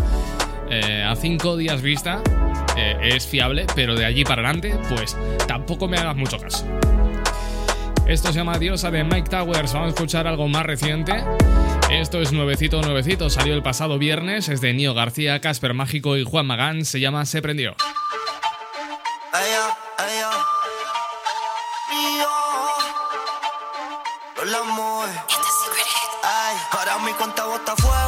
eh, 0.69 1.05
a 1.09 1.15
5 1.15 1.57
días 1.57 1.81
vista 1.81 2.21
eh, 2.77 2.97
es 3.03 3.25
fiable, 3.25 3.67
pero 3.77 3.95
de 3.95 4.05
allí 4.05 4.25
para 4.25 4.43
adelante, 4.43 4.77
pues 4.89 5.17
tampoco 5.47 5.87
me 5.87 5.97
hagas 5.97 6.17
mucho 6.17 6.39
caso. 6.39 6.67
Esto 8.09 8.33
se 8.33 8.39
llama 8.39 8.59
Diosa 8.59 8.91
de 8.91 9.05
Mike 9.05 9.29
Towers. 9.29 9.75
Vamos 9.75 9.89
a 9.89 9.91
escuchar 9.91 10.27
algo 10.27 10.49
más 10.49 10.65
reciente. 10.65 11.13
Esto 11.91 12.23
es 12.23 12.33
nuevecito, 12.33 12.81
nuevecito. 12.81 13.29
Salió 13.29 13.53
el 13.53 13.63
pasado 13.63 13.99
viernes. 13.99 14.49
Es 14.49 14.63
de 14.63 14.73
Nio 14.73 14.95
García, 14.95 15.43
Casper 15.43 15.75
Mágico 15.75 16.17
y 16.17 16.25
Juan 16.25 16.47
Magán. 16.47 16.87
Se 16.87 17.01
llama 17.01 17.27
Se 17.27 17.43
Prendió. 17.43 17.77
Ay, 19.31 19.51
mi 27.05 27.13
cuenta 27.13 27.45
bota 27.45 27.77
fuego. 27.77 28.08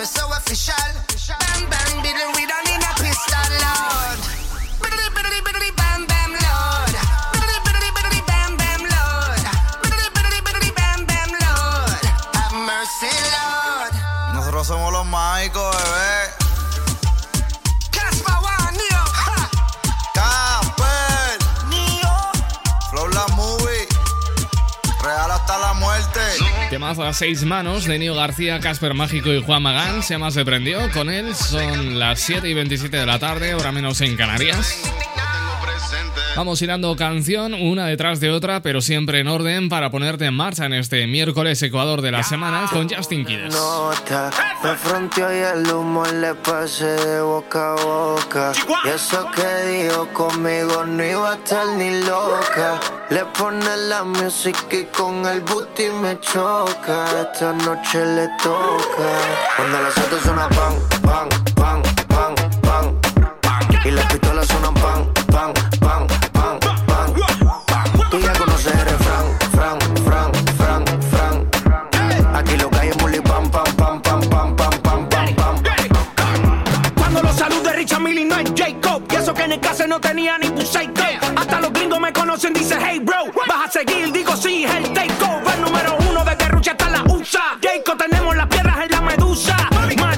Me 0.00 0.06
so 0.06 0.26
official. 0.28 1.09
Temazo 26.90 27.04
a 27.04 27.12
seis 27.12 27.44
manos 27.44 27.84
de 27.84 28.00
Nio 28.00 28.16
García, 28.16 28.58
Casper 28.58 28.94
Mágico 28.94 29.32
y 29.32 29.40
Juan 29.40 29.62
Magán. 29.62 30.02
Se 30.02 30.14
llama 30.14 30.32
Se 30.32 30.44
Prendió. 30.44 30.90
Con 30.90 31.08
él 31.08 31.36
son 31.36 32.00
las 32.00 32.18
7 32.18 32.48
y 32.48 32.54
27 32.54 32.96
de 32.96 33.06
la 33.06 33.20
tarde, 33.20 33.54
hora 33.54 33.70
menos 33.70 34.00
en 34.00 34.16
Canarias. 34.16 34.90
Vamos 36.40 36.62
hilando 36.62 36.96
canción 36.96 37.52
una 37.52 37.84
detrás 37.84 38.18
de 38.18 38.30
otra, 38.30 38.62
pero 38.62 38.80
siempre 38.80 39.20
en 39.20 39.28
orden 39.28 39.68
para 39.68 39.90
ponerte 39.90 40.24
en 40.24 40.32
marcha 40.32 40.64
en 40.64 40.72
este 40.72 41.06
miércoles 41.06 41.62
Ecuador 41.62 42.00
de 42.00 42.12
la 42.12 42.22
semana 42.22 42.66
con 42.72 42.88
Justin 42.88 43.26
Quiles. 43.26 43.54
nota. 43.54 44.30
Me 44.64 44.74
fronteó 44.74 45.30
y 45.30 45.36
el 45.36 45.70
humo 45.70 46.02
le 46.06 46.34
pasé 46.36 46.86
de 46.86 47.20
boca 47.20 47.74
a 47.74 47.84
boca. 47.84 48.52
Y 48.86 48.88
eso 48.88 49.30
que 49.36 49.68
dijo 49.68 50.08
conmigo 50.14 50.82
no 50.86 51.04
iba 51.04 51.32
a 51.32 51.34
estar 51.34 51.66
ni 51.76 52.00
loca. 52.04 52.80
Le 53.10 53.22
pone 53.36 53.76
la 53.90 54.02
música 54.02 54.64
y 54.74 54.84
con 54.86 55.26
el 55.26 55.42
booty 55.42 55.90
me 56.02 56.18
choca. 56.20 57.04
Esta 57.20 57.52
noche 57.52 58.06
le 58.16 58.28
toca. 58.42 59.10
Cuando 59.58 59.82
las 59.82 59.98
autos 59.98 60.22
suenan 60.22 60.48
pan, 60.48 60.74
pan, 61.02 61.28
pan, 61.54 61.82
pan, 62.08 62.34
pan. 62.62 63.00
Y 63.84 63.90
las 63.90 64.06
pistolas 64.06 64.46
suenan 64.46 64.74
pan, 64.74 65.06
dice 82.48 82.78
hey 82.80 82.98
bro. 83.00 83.26
Vas 83.46 83.66
a 83.66 83.70
seguir, 83.70 84.10
digo 84.12 84.34
sí, 84.34 84.64
el 84.64 84.92
takeover. 84.94 85.58
Número 85.58 85.98
uno 86.08 86.24
de 86.24 86.48
Rucha 86.48 86.70
hasta 86.70 86.88
la 86.88 87.02
USA. 87.02 87.58
Jacob, 87.60 87.98
tenemos 87.98 88.34
las 88.34 88.46
piedras 88.46 88.78
en 88.82 88.90
la 88.90 89.00
medusa. 89.02 89.56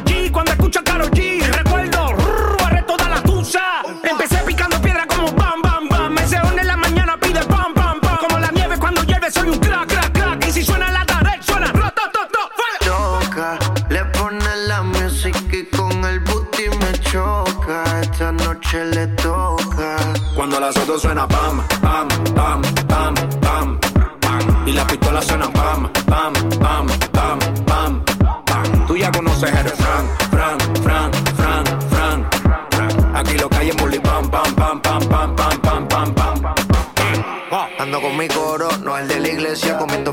G 0.04 0.30
cuando 0.30 0.52
escucho 0.52 0.78
a 0.78 0.84
Karol 0.84 1.10
G. 1.10 1.40
Recuerdo, 1.40 2.12
rrr, 2.12 2.62
arre 2.64 2.82
toda 2.82 3.08
la 3.08 3.20
tusa. 3.22 3.82
Empecé 4.04 4.38
picando 4.46 4.80
piedra 4.80 5.04
como 5.06 5.32
bam, 5.32 5.62
bam, 5.62 5.88
bam. 5.88 6.12
Me 6.12 6.26
se 6.26 6.36
en 6.36 6.66
la 6.66 6.76
mañana 6.76 7.18
pide 7.18 7.44
pam, 7.44 7.74
pam, 7.74 8.00
pam. 8.00 8.16
Como 8.18 8.38
la 8.38 8.50
nieve 8.52 8.78
cuando 8.78 9.02
llueve, 9.02 9.30
soy 9.30 9.48
un 9.48 9.58
crack, 9.58 9.88
crack, 9.88 10.12
crack. 10.12 10.46
Y 10.46 10.52
si 10.52 10.62
suena 10.62 10.92
la 10.92 11.04
tarde, 11.04 11.32
suena 11.40 11.72
rotototo. 11.72 12.38
Choca, 12.84 13.58
le 13.88 14.04
pone 14.06 14.56
la 14.68 14.82
música 14.82 15.40
y 15.50 15.64
con 15.66 16.04
el 16.04 16.20
booty 16.20 16.68
me 16.80 16.92
choca. 17.00 18.00
Esta 18.00 18.30
noche 18.30 18.84
le 18.86 19.08
toca. 19.08 19.96
Cuando 20.36 20.60
las 20.60 20.76
autos 20.76 21.02
suena 21.02 21.26
pam, 21.28 21.62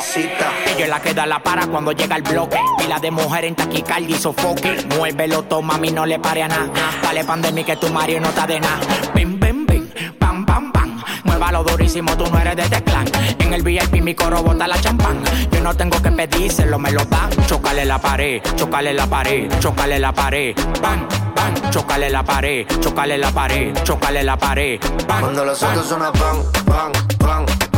mamacita. 0.00 0.50
Ella 0.66 0.84
es 0.84 0.88
la 0.88 1.00
que 1.00 1.14
da 1.14 1.26
la 1.26 1.42
para 1.42 1.66
cuando 1.66 1.92
llega 1.92 2.16
el 2.16 2.22
bloque. 2.22 2.58
Pila 2.78 2.98
de 2.98 3.10
mujer 3.10 3.44
en 3.44 3.54
taquicardia 3.54 4.16
y 4.16 4.18
sofoque. 4.18 4.86
Muévelo, 4.96 5.42
toma, 5.42 5.74
a 5.74 5.78
mí 5.78 5.90
no 5.90 6.06
le 6.06 6.18
pare 6.18 6.42
a 6.42 6.48
nada. 6.48 6.70
Dale 7.02 7.24
pandemia 7.24 7.64
que 7.64 7.76
tu 7.76 7.88
Mario 7.90 8.20
no 8.20 8.28
está 8.28 8.46
de 8.46 8.60
nada. 8.60 8.80
Bim, 9.14 9.38
bim, 9.38 9.66
bim, 9.66 9.88
pam, 10.18 10.46
pam, 10.46 10.72
pam. 10.72 11.02
Muévalo 11.24 11.64
durísimo, 11.64 12.16
tú 12.16 12.24
no 12.30 12.38
eres 12.38 12.56
de 12.56 12.68
teclán. 12.68 13.06
En 13.38 13.52
el 13.52 13.62
VIP 13.62 14.02
mi 14.02 14.14
coro 14.14 14.42
bota 14.42 14.66
la 14.66 14.80
champán. 14.80 15.22
Yo 15.52 15.60
no 15.60 15.74
tengo 15.74 16.00
que 16.00 16.10
pedírselo, 16.10 16.78
me 16.78 16.92
lo 16.92 17.04
dan. 17.04 17.30
Chocale 17.46 17.84
la 17.84 17.98
pared, 17.98 18.42
chocale 18.56 18.94
la 18.94 19.06
pared, 19.06 19.50
chocale 19.60 19.98
la 19.98 20.12
pared. 20.12 20.54
Bam, 20.80 21.06
bam, 21.34 21.70
chocale 21.70 22.08
la 22.08 22.22
pared, 22.22 22.66
chocale 22.80 23.18
la 23.18 23.30
pared, 23.30 23.74
chocale 23.84 24.22
la 24.22 24.36
pared. 24.36 24.80
Bam, 25.06 25.20
Cuando 25.20 25.44
los 25.44 25.62
autos 25.62 25.86
suenan 25.86 26.12
pan, 26.12 26.36
pan, 26.64 26.92
pan, 27.18 27.44
pan, 27.46 27.46
pan, 27.46 27.69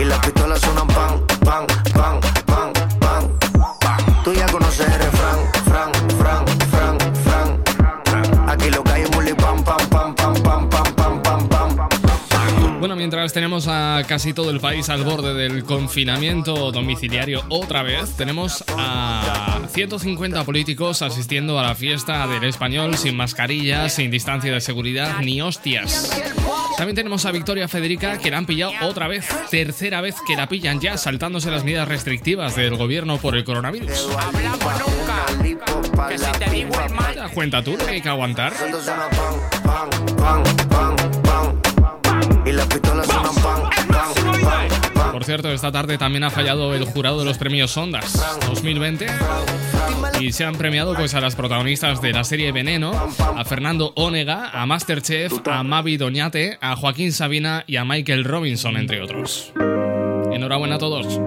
Y 0.00 0.04
las 0.04 0.18
pistolas 0.20 0.58
suenan 0.62 0.86
pan, 0.86 1.29
Bueno, 12.80 12.96
mientras 12.96 13.34
tenemos 13.34 13.68
a 13.68 14.02
casi 14.08 14.32
todo 14.32 14.48
el 14.48 14.58
país 14.58 14.88
al 14.88 15.04
borde 15.04 15.34
del 15.34 15.64
confinamiento 15.64 16.72
domiciliario 16.72 17.44
otra 17.50 17.82
vez, 17.82 18.16
tenemos 18.16 18.64
a 18.74 19.60
150 19.70 20.44
políticos 20.44 21.02
asistiendo 21.02 21.60
a 21.60 21.62
la 21.62 21.74
fiesta 21.74 22.26
del 22.26 22.44
español 22.44 22.96
sin 22.96 23.18
mascarilla, 23.18 23.90
sin 23.90 24.10
distancia 24.10 24.50
de 24.50 24.62
seguridad 24.62 25.20
ni 25.20 25.42
hostias. 25.42 26.10
También 26.78 26.96
tenemos 26.96 27.26
a 27.26 27.32
Victoria 27.32 27.68
Federica 27.68 28.16
que 28.16 28.30
la 28.30 28.38
han 28.38 28.46
pillado 28.46 28.72
otra 28.88 29.08
vez, 29.08 29.28
tercera 29.50 30.00
vez 30.00 30.16
que 30.26 30.34
la 30.34 30.48
pillan 30.48 30.80
ya 30.80 30.96
saltándose 30.96 31.50
las 31.50 31.64
medidas 31.64 31.86
restrictivas 31.86 32.56
del 32.56 32.76
gobierno 32.76 33.18
por 33.18 33.36
el 33.36 33.44
coronavirus. 33.44 34.08
Que 36.08 36.18
si 36.18 36.32
te 36.32 36.50
digo 36.50 36.72
el 36.80 36.94
mal. 36.94 37.12
¿Te 37.12 37.20
das 37.20 37.32
cuenta 37.32 37.62
tú 37.62 37.72
lo 37.72 37.84
que 37.84 37.92
hay 37.92 38.00
que 38.00 38.08
aguantar? 38.08 38.54
Y 42.50 42.52
las 42.52 42.66
pistolas 42.66 43.06
suenan 43.06 43.34
pan, 43.36 43.70
pan, 43.86 44.40
pan, 44.42 44.70
pan. 44.92 45.12
Por 45.12 45.24
cierto, 45.24 45.52
esta 45.52 45.70
tarde 45.70 45.98
también 45.98 46.24
ha 46.24 46.30
fallado 46.30 46.74
el 46.74 46.84
jurado 46.84 47.20
de 47.20 47.24
los 47.24 47.38
premios 47.38 47.76
Ondas 47.76 48.40
2020 48.48 49.06
y 50.18 50.32
se 50.32 50.44
han 50.44 50.56
premiado 50.56 50.96
pues 50.96 51.14
a 51.14 51.20
las 51.20 51.36
protagonistas 51.36 52.02
de 52.02 52.12
la 52.12 52.24
serie 52.24 52.50
Veneno, 52.50 52.90
a 53.36 53.44
Fernando 53.44 53.92
Onega, 53.94 54.50
a 54.50 54.66
Masterchef, 54.66 55.32
a 55.48 55.62
Mavi 55.62 55.96
Doñate, 55.96 56.58
a 56.60 56.74
Joaquín 56.74 57.12
Sabina 57.12 57.62
y 57.68 57.76
a 57.76 57.84
Michael 57.84 58.24
Robinson, 58.24 58.76
entre 58.76 59.00
otros. 59.00 59.52
Enhorabuena 60.32 60.74
a 60.74 60.78
todos. 60.78 61.20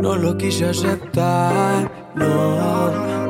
No 0.00 0.16
lo 0.16 0.38
quise 0.38 0.64
aceptar, 0.64 1.90
no. 2.14 3.27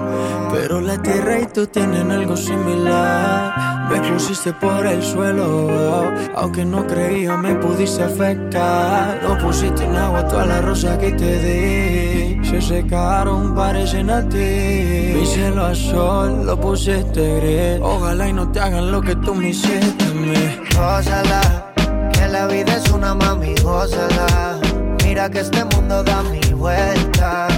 Pero 0.52 0.80
la 0.80 1.00
tierra 1.02 1.40
y 1.40 1.46
tú 1.46 1.66
tienen 1.66 2.10
algo 2.10 2.36
similar. 2.36 3.68
Me 3.90 4.00
pusiste 4.00 4.52
por 4.52 4.86
el 4.86 5.02
suelo, 5.02 6.12
aunque 6.36 6.62
no 6.64 6.86
creía 6.86 7.36
me 7.36 7.54
pudiste 7.54 8.02
afectar. 8.02 9.18
No 9.22 9.38
pusiste 9.38 9.84
en 9.84 9.96
agua 9.96 10.28
todas 10.28 10.46
las 10.46 10.62
rosas 10.64 10.98
que 10.98 11.12
te 11.12 11.38
di. 11.40 12.44
Se 12.44 12.60
secaron, 12.60 13.54
parecen 13.54 14.10
a 14.10 14.28
ti. 14.28 15.14
Mi 15.14 15.24
cielo 15.26 15.64
a 15.64 15.74
sol, 15.74 16.44
lo 16.44 16.60
pusiste 16.60 17.40
gris. 17.40 17.80
Ojalá 17.82 18.28
y 18.28 18.32
no 18.32 18.50
te 18.50 18.60
hagan 18.60 18.92
lo 18.92 19.00
que 19.00 19.16
tú 19.16 19.34
me 19.34 19.50
hiciste 19.50 20.04
a 20.04 20.14
mí. 20.14 20.58
Gózala, 20.76 21.72
que 22.12 22.28
la 22.28 22.46
vida 22.46 22.76
es 22.76 22.90
una 22.90 23.14
mami, 23.14 23.54
gózala. 23.62 24.58
Mira 25.02 25.30
que 25.30 25.40
este 25.40 25.64
mundo 25.64 26.02
da 26.04 26.22
mil 26.24 26.54
vueltas. 26.54 27.57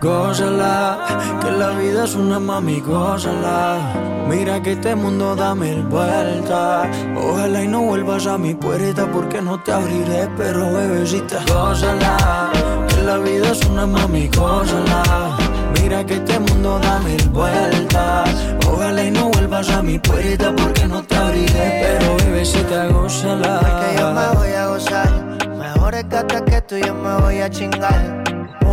Gózala, 0.00 1.38
que 1.42 1.50
la 1.50 1.70
vida 1.72 2.04
es 2.04 2.14
una 2.14 2.40
mami, 2.40 2.80
gózala. 2.80 3.76
Mira 4.26 4.62
que 4.62 4.72
este 4.72 4.94
mundo 4.94 5.36
da 5.36 5.54
mil 5.54 5.82
vueltas. 5.82 6.88
Ojalá 7.14 7.64
y 7.64 7.68
no 7.68 7.82
vuelvas 7.82 8.26
a 8.26 8.38
mi 8.38 8.54
puerta 8.54 9.06
porque 9.12 9.42
no 9.42 9.62
te 9.62 9.72
abriré, 9.72 10.26
pero 10.38 10.72
bebecita, 10.72 11.44
gózala. 11.46 12.50
Que 12.88 13.02
la 13.02 13.18
vida 13.18 13.50
es 13.50 13.62
una 13.66 13.86
mami, 13.86 14.28
gózala. 14.28 15.36
Mira 15.74 16.06
que 16.06 16.14
este 16.14 16.40
mundo 16.40 16.78
da 16.78 16.98
mil 17.00 17.28
vueltas. 17.28 18.30
Ojalá 18.66 19.04
y 19.04 19.10
no 19.10 19.28
vuelvas 19.28 19.68
a 19.68 19.82
mi 19.82 19.98
puerta 19.98 20.54
porque 20.56 20.88
no 20.88 21.02
te 21.02 21.14
abriré, 21.14 21.98
pero 21.98 22.16
bebecita, 22.16 22.86
gózala. 22.86 23.60
que 23.82 24.00
yo 24.00 24.12
me 24.12 24.28
voy 24.38 24.52
a 24.54 24.66
gozar. 24.66 25.10
Mejores 25.58 26.08
gatas 26.08 26.40
que 26.42 26.62
tú 26.62 26.76
yo 26.78 26.94
me 26.94 27.20
voy 27.20 27.40
a 27.40 27.50
chingar. 27.50 28.19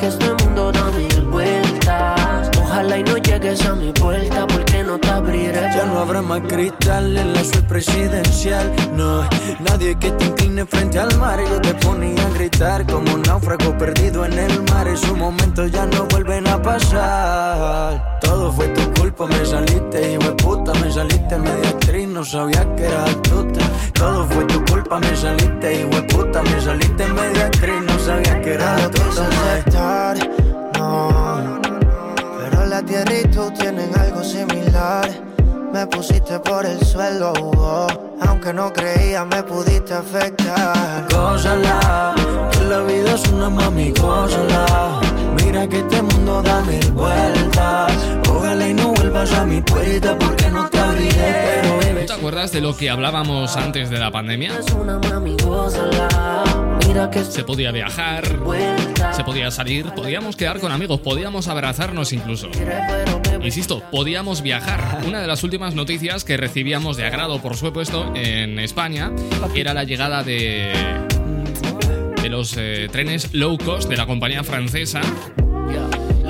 que 0.00 0.06
este 0.06 0.32
mundo 0.42 0.72
da 0.72 0.90
mil 0.92 1.22
vueltas. 1.26 2.50
Ojalá 2.62 2.98
y 2.98 3.04
no 3.04 3.18
llegues 3.18 3.64
a 3.66 3.74
mi 3.74 3.92
puerta 3.92 4.46
porque 4.46 4.82
no 4.82 4.98
te 4.98 5.08
abriré. 5.10 5.60
Ya 5.76 5.84
no 5.84 5.98
habrá 6.00 6.22
más 6.22 6.40
cristal 6.48 7.16
en 7.18 7.34
la 7.34 7.44
suite 7.44 7.62
presidencial. 7.68 8.72
No, 8.94 9.28
nadie 9.60 9.98
que 9.98 10.10
te 10.12 10.24
incline 10.24 10.64
frente 10.64 10.98
al 10.98 11.14
mar. 11.18 11.38
Yo 11.38 11.60
te 11.60 11.74
ponía 11.74 12.26
a 12.26 12.30
gritar 12.30 12.86
como 12.86 13.14
un 13.14 13.22
náufrago 13.22 13.76
perdido 13.76 14.24
en 14.24 14.38
el 14.38 14.62
mar. 14.70 14.88
Esos 14.88 15.16
momentos 15.16 15.70
ya 15.70 15.84
no 15.84 16.06
vuelven 16.06 16.48
a 16.48 16.62
pasar. 16.62 18.18
Todo 18.22 18.52
fue 18.52 18.68
tu 18.68 19.00
culpa, 19.00 19.26
me 19.26 19.44
saliste, 19.44 20.12
hijo 20.12 20.22
de 20.22 20.32
puta. 20.42 20.72
Me 20.80 20.90
saliste 20.90 21.36
media 21.36 21.68
actriz, 21.68 22.08
no 22.08 22.24
sabía 22.24 22.74
que 22.74 22.84
eras 22.86 23.10
astuta. 23.10 23.60
Todo 23.92 24.26
fue 24.28 24.44
tu 24.46 24.64
culpa, 24.64 24.98
me 24.98 25.14
saliste, 25.14 25.80
hijo 25.80 25.90
de 25.90 26.02
puta. 26.04 26.42
Me 26.42 26.60
saliste 26.60 27.06
media 27.06 27.46
actriz, 27.46 27.82
sabía 28.04 28.40
que 28.42 28.54
eras 28.54 28.82
No 28.82 28.90
quise 28.90 29.08
astuta. 29.08 29.52
aceptar, 29.52 30.16
no. 30.78 31.60
Pero 32.38 32.66
la 32.66 32.82
tierra 32.82 33.12
y 33.18 33.22
tú 33.28 33.50
tienen 33.58 33.90
algo 33.98 34.22
similar. 34.24 35.08
Me 35.72 35.86
pusiste 35.86 36.38
por 36.40 36.66
el 36.66 36.84
suelo, 36.84 37.32
oh. 37.56 37.86
aunque 38.26 38.52
no 38.52 38.72
creía 38.72 39.24
me 39.24 39.40
pudiste 39.44 39.94
afectar. 39.94 41.06
Gózala, 41.12 42.12
que 42.50 42.64
la 42.64 42.80
vida 42.80 43.14
es 43.14 43.28
una 43.28 43.48
mami, 43.50 43.92
gózala. 43.92 45.00
Mira 45.36 45.68
que 45.68 45.78
este 45.78 46.02
mundo 46.02 46.42
da 46.42 46.60
mil 46.62 46.90
vueltas. 46.90 47.92
Ojalá 48.28 48.66
y 48.68 48.74
no 48.74 48.88
vuelvas 48.94 49.32
a 49.32 49.44
mi 49.44 49.60
puerta 49.60 50.18
porque 50.18 50.50
no 50.50 50.68
te 50.68 50.78
abriré, 50.80 51.60
pero 51.62 51.78
bebé. 51.78 52.04
¿Te 52.06 52.12
acuerdas 52.14 52.50
de 52.50 52.60
lo 52.60 52.76
que 52.76 52.90
hablábamos 52.90 53.56
antes 53.56 53.90
de 53.90 53.98
la 53.98 54.10
pandemia? 54.10 54.58
Es 54.58 54.72
una 54.72 54.98
mami, 54.98 55.36
gózala. 55.44 56.08
Se 57.30 57.44
podía 57.44 57.70
viajar, 57.70 58.24
se 59.12 59.22
podía 59.22 59.52
salir, 59.52 59.86
podíamos 59.94 60.34
quedar 60.34 60.58
con 60.58 60.72
amigos, 60.72 60.98
podíamos 60.98 61.46
abrazarnos 61.46 62.12
incluso. 62.12 62.48
Insisto, 63.40 63.82
podíamos 63.92 64.42
viajar. 64.42 65.00
Una 65.06 65.20
de 65.20 65.28
las 65.28 65.44
últimas 65.44 65.76
noticias 65.76 66.24
que 66.24 66.36
recibíamos 66.36 66.96
de 66.96 67.04
agrado, 67.04 67.40
por 67.40 67.56
supuesto, 67.56 68.12
en 68.16 68.58
España, 68.58 69.12
era 69.54 69.72
la 69.72 69.84
llegada 69.84 70.24
de, 70.24 70.72
de 72.20 72.28
los 72.28 72.56
eh, 72.56 72.88
trenes 72.90 73.32
low 73.34 73.56
cost 73.56 73.88
de 73.88 73.96
la 73.96 74.06
compañía 74.06 74.42
francesa. 74.42 75.00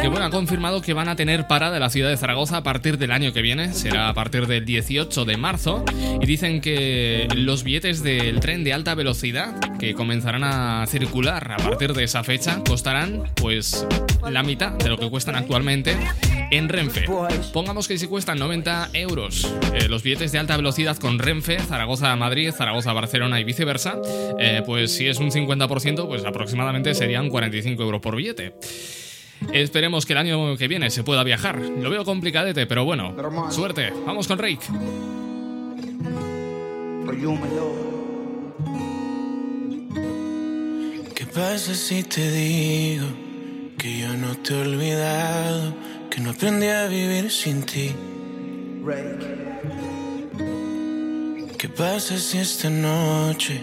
Que 0.00 0.08
bueno, 0.08 0.24
ha 0.24 0.30
confirmado 0.30 0.80
que 0.80 0.94
van 0.94 1.08
a 1.08 1.16
tener 1.16 1.46
parada 1.46 1.76
en 1.76 1.80
la 1.80 1.90
ciudad 1.90 2.08
de 2.08 2.16
Zaragoza 2.16 2.56
a 2.56 2.62
partir 2.62 2.96
del 2.96 3.10
año 3.10 3.34
que 3.34 3.42
viene, 3.42 3.74
será 3.74 4.08
a 4.08 4.14
partir 4.14 4.46
del 4.46 4.64
18 4.64 5.26
de 5.26 5.36
marzo, 5.36 5.84
y 6.20 6.24
dicen 6.24 6.62
que 6.62 7.28
los 7.34 7.64
billetes 7.64 8.02
del 8.02 8.40
tren 8.40 8.64
de 8.64 8.72
alta 8.72 8.94
velocidad 8.94 9.54
que 9.78 9.92
comenzarán 9.94 10.42
a 10.44 10.86
circular 10.86 11.52
a 11.52 11.56
partir 11.58 11.92
de 11.92 12.04
esa 12.04 12.24
fecha 12.24 12.62
costarán 12.66 13.24
pues 13.34 13.86
la 14.28 14.42
mitad 14.42 14.72
de 14.72 14.88
lo 14.88 14.98
que 14.98 15.10
cuestan 15.10 15.36
actualmente 15.36 15.94
en 16.50 16.70
Renfe. 16.70 17.04
Pongamos 17.52 17.86
que 17.86 17.98
si 17.98 18.06
cuestan 18.06 18.38
90 18.38 18.90
euros 18.94 19.52
eh, 19.74 19.88
los 19.88 20.02
billetes 20.02 20.32
de 20.32 20.38
alta 20.38 20.56
velocidad 20.56 20.96
con 20.96 21.18
Renfe, 21.18 21.58
Zaragoza 21.58 22.16
Madrid, 22.16 22.52
Zaragoza 22.52 22.94
Barcelona 22.94 23.38
y 23.38 23.44
viceversa, 23.44 24.00
eh, 24.38 24.62
pues 24.64 24.94
si 24.94 25.08
es 25.08 25.18
un 25.18 25.30
50%, 25.30 26.06
pues 26.06 26.24
aproximadamente 26.24 26.94
serían 26.94 27.28
45 27.28 27.82
euros 27.82 28.00
por 28.00 28.16
billete. 28.16 28.54
Esperemos 29.52 30.06
que 30.06 30.12
el 30.12 30.18
año 30.18 30.56
que 30.56 30.68
viene 30.68 30.90
se 30.90 31.02
pueda 31.02 31.24
viajar. 31.24 31.58
Lo 31.58 31.90
veo 31.90 32.04
complicadete, 32.04 32.66
pero 32.66 32.84
bueno, 32.84 33.14
suerte. 33.50 33.92
Vamos 34.06 34.28
con 34.28 34.38
Rake. 34.38 34.66
¿Qué 41.14 41.26
pasa 41.26 41.74
si 41.74 42.02
te 42.02 42.30
digo 42.30 43.06
que 43.78 44.00
yo 44.00 44.14
no 44.14 44.36
te 44.36 44.54
he 44.54 44.60
olvidado, 44.60 45.74
que 46.10 46.20
no 46.20 46.30
aprendí 46.30 46.66
a 46.66 46.86
vivir 46.86 47.30
sin 47.30 47.62
ti? 47.62 47.92
¿Qué 51.58 51.68
pasa 51.68 52.18
si 52.18 52.38
esta 52.38 52.70
noche 52.70 53.60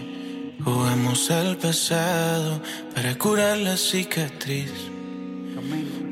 jugamos 0.62 1.30
al 1.30 1.56
pasado 1.56 2.60
para 2.94 3.16
curar 3.16 3.58
la 3.58 3.76
cicatriz? 3.76 4.97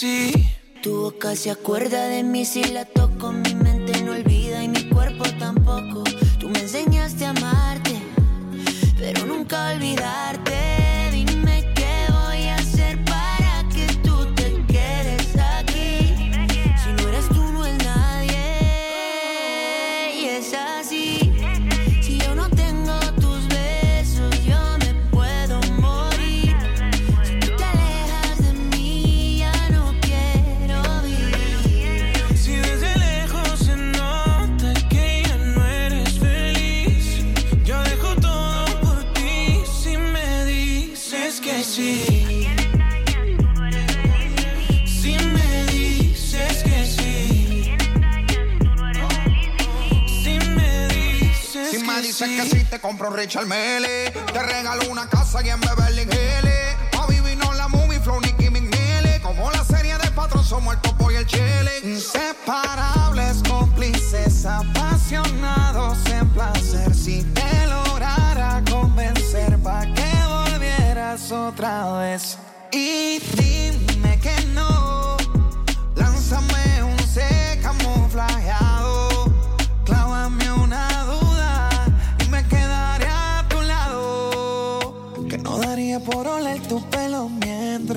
Tu 0.00 0.94
boca 0.94 1.34
se 1.34 1.50
acuerda 1.50 2.04
de 2.04 2.22
mí 2.22 2.44
si 2.44 2.62
la 2.62 2.84
toca 2.84 3.07
Si 52.18 52.24
me 52.24 52.36
que 52.36 52.50
sí, 52.50 52.64
te 52.64 52.80
compro 52.80 53.10
Richard 53.10 53.46
Mele. 53.46 54.10
Te 54.10 54.42
regalo 54.42 54.90
una 54.90 55.08
casa 55.08 55.40
y 55.44 55.50
en 55.50 55.60
Beverly 55.60 56.02
Hills. 56.02 56.98
A 56.98 57.06
vivir 57.06 57.38
no 57.38 57.52
la 57.52 57.68
movie, 57.68 58.00
Flow, 58.00 58.20
Nicky 58.20 58.50
McNeely. 58.50 59.20
Como 59.22 59.48
la 59.52 59.62
serie 59.62 59.96
de 59.98 60.10
patrón, 60.10 60.44
somos 60.44 60.74
el 60.74 60.80
topo 60.80 61.12
y 61.12 61.14
el 61.14 61.26
chile. 61.26 61.70
Inseparables, 61.84 63.40
cómplices, 63.48 64.44
apasionados 64.46 65.98
en 66.06 66.28
placer. 66.30 66.92
Si 66.92 67.22
te 67.22 67.66
lograra 67.68 68.64
convencer, 68.68 69.56
pa' 69.58 69.86
que 69.94 70.12
volvieras 70.26 71.30
otra 71.30 71.98
vez. 71.98 72.36
Y 72.72 73.20
dime 73.20 74.18
que 74.18 74.44
no. 74.54 75.16
Lánzame 75.94 76.57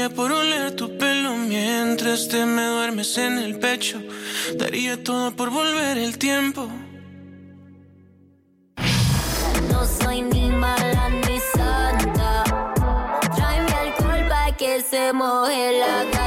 daría 0.00 0.16
por 0.16 0.32
oler 0.32 0.74
tu 0.76 0.96
pelo 0.96 1.36
mientras 1.36 2.26
te 2.28 2.46
me 2.46 2.64
duermes 2.64 3.18
en 3.18 3.36
el 3.38 3.58
pecho, 3.58 4.00
daría 4.56 5.02
todo 5.04 5.30
por 5.32 5.50
volver 5.50 5.98
el 5.98 6.16
tiempo. 6.16 6.68
No 9.70 9.84
soy 9.84 10.22
ni 10.22 10.48
mala 10.48 11.08
ni 11.10 11.38
santa. 11.54 12.44
Tráeme 13.36 13.72
alcohol 13.72 14.26
pa' 14.30 14.56
que 14.56 14.80
se 14.80 15.12
moje 15.12 15.78
la 15.78 16.04
garganta. 16.04 16.19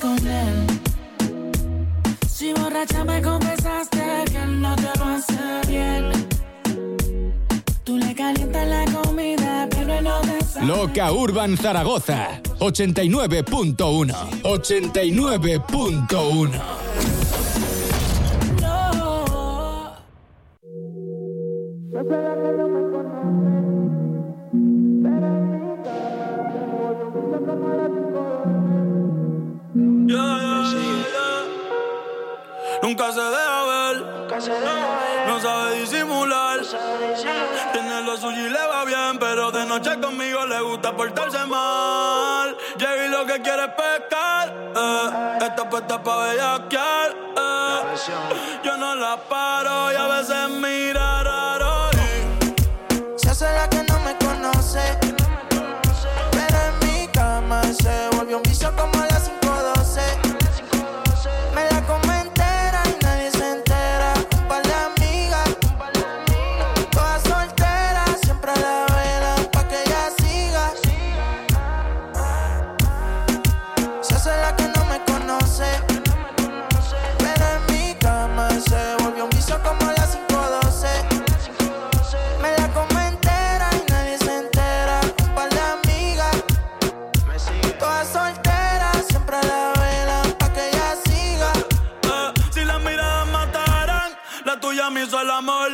Con 0.00 0.16
él. 0.26 0.66
Si 2.28 2.52
borracha 2.52 3.04
me 3.04 3.22
confesaste 3.22 4.24
que 4.30 4.36
él 4.36 4.60
no 4.60 4.74
te 4.76 4.90
lo 4.98 5.04
hace 5.04 5.60
bien. 5.68 6.10
Tú 7.84 7.96
le 7.98 8.14
calientas 8.14 8.66
la 8.66 8.84
comida, 8.92 9.68
pero 9.70 9.94
él 9.94 10.04
no 10.04 10.20
te. 10.20 10.36
Loca 10.64 11.12
Urban 11.12 11.56
Zaragoza 11.56 12.40
89.1 12.58 14.12
89.1 14.42 16.85
conmigo 40.00 40.46
le 40.46 40.60
gusta 40.60 40.96
portarse 40.96 41.44
mal. 41.46 42.56
Llega 42.78 43.06
y 43.06 43.08
lo 43.08 43.26
que 43.26 43.40
quiere 43.42 43.64
es 43.64 43.70
pescar, 43.70 44.48
eh. 44.76 45.38
Está 45.40 45.68
puesta 45.68 46.02
pa' 46.02 46.16
bellaquear, 46.16 47.10
eh. 47.36 47.82
Yo 48.62 48.76
no 48.76 48.94
la 48.94 49.16
paro 49.16 49.92
y 49.92 49.96
a 49.96 50.06
veces 50.06 50.48
mira 50.50 51.15
tuya 94.76 94.90
me 94.90 95.04
hizo 95.04 95.20
el 95.20 95.30
amor. 95.30 95.70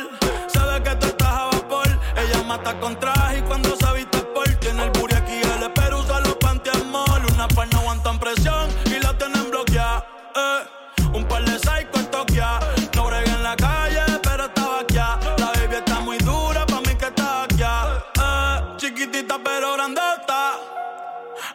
Sabe 0.47 0.81
que 0.83 0.95
tú 0.95 1.07
estás 1.07 1.27
a 1.27 1.45
vapor. 1.45 1.87
Ella 2.15 2.43
mata 2.43 2.79
con 2.79 2.97
traje 2.99 3.39
y 3.39 3.41
cuando 3.41 3.75
se 3.75 3.93
viste 3.93 4.19
por 4.33 4.47
tiene 4.55 4.83
el 4.83 4.91
booty 4.91 5.15
aquí 5.15 5.41
el 5.41 5.71
pero 5.73 5.99
usa 5.99 6.19
los 6.21 6.35
pantiamol. 6.35 7.21
Una 7.33 7.47
par 7.49 7.67
no 7.73 7.79
aguantan 7.79 8.19
presión 8.19 8.69
y 8.85 8.99
la 8.99 9.17
tienen 9.17 9.49
bloqueada. 9.49 10.05
Eh, 10.35 11.07
un 11.13 11.25
par 11.25 11.43
de 11.43 11.59
psycho 11.59 11.99
en 11.99 12.05
Tokia. 12.11 12.59
No 12.95 13.05
bregué 13.07 13.31
en 13.31 13.43
la 13.43 13.55
calle, 13.55 14.03
pero 14.23 14.45
estaba 14.45 14.79
aquí. 14.79 14.95
La 14.95 15.47
baby 15.55 15.75
está 15.75 15.99
muy 15.99 16.17
dura, 16.19 16.65
pa' 16.65 16.81
mí 16.81 16.95
que 16.95 17.05
está 17.05 17.43
aquí. 17.43 17.63
Eh, 17.63 18.61
chiquitita 18.77 19.37
pero 19.43 19.73
grandota. 19.73 20.53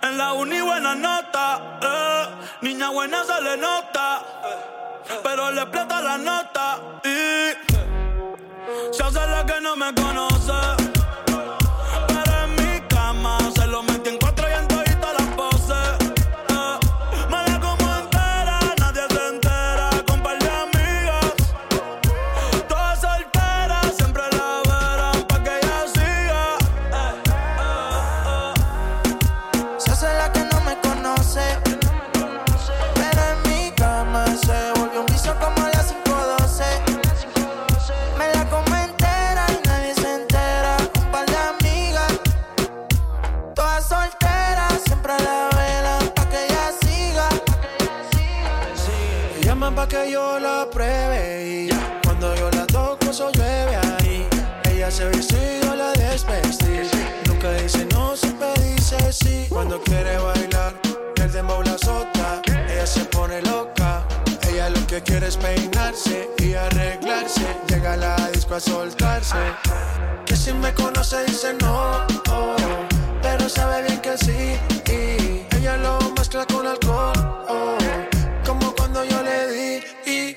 En 0.02 0.18
la 0.18 0.32
uni 0.32 0.60
buena 0.60 0.94
nota, 0.94 1.78
eh. 1.82 2.26
niña 2.60 2.90
buena 2.90 3.24
se 3.24 3.40
le 3.40 3.56
nota, 3.56 4.22
pero 5.22 5.50
le 5.50 5.62
explota 5.62 6.00
la 6.00 6.18
nota 6.18 6.97
no 9.68 9.76
me 9.76 9.92
conoce. 9.92 10.77
Soltarse. 68.60 69.36
Que 70.26 70.36
si 70.36 70.52
me 70.52 70.72
conoce 70.74 71.24
dice 71.24 71.54
no, 71.60 72.06
oh, 72.30 72.56
pero 73.22 73.48
sabe 73.48 73.82
bien 73.82 74.00
que 74.00 74.16
sí. 74.18 74.58
Y 74.86 75.56
ella 75.56 75.76
lo 75.76 75.98
mezcla 76.16 76.44
con 76.46 76.66
alcohol, 76.66 77.12
oh, 77.48 77.78
como 78.44 78.74
cuando 78.74 79.04
yo 79.04 79.22
le 79.22 79.48
di. 79.48 79.82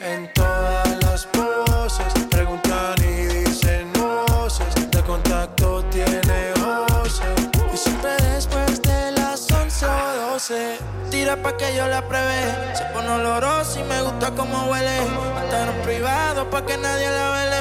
En 0.03 0.31
todas 0.33 1.03
las 1.03 1.25
poses 1.27 2.13
preguntan 2.29 2.95
y 2.99 3.25
dicen 3.27 3.91
voces. 3.93 4.91
De 4.91 5.01
contacto 5.03 5.83
tiene 5.85 6.53
voces. 6.59 7.49
Y 7.73 7.77
siempre 7.77 8.15
después 8.33 8.81
de 8.81 9.11
las 9.11 9.49
11 9.51 9.85
o 9.85 10.31
12. 10.33 10.77
Tira 11.09 11.41
pa' 11.41 11.55
que 11.55 11.75
yo 11.75 11.87
la 11.87 12.07
pruebe. 12.07 12.75
Se 12.75 12.83
pone 12.93 13.09
olorosa 13.09 13.79
y 13.79 13.83
me 13.83 14.01
gusta 14.01 14.31
como 14.31 14.69
huele. 14.69 14.99
Un 15.01 15.81
privado 15.83 16.49
pa' 16.49 16.65
que 16.65 16.77
nadie 16.77 17.09
la 17.09 17.31
vele. 17.31 17.60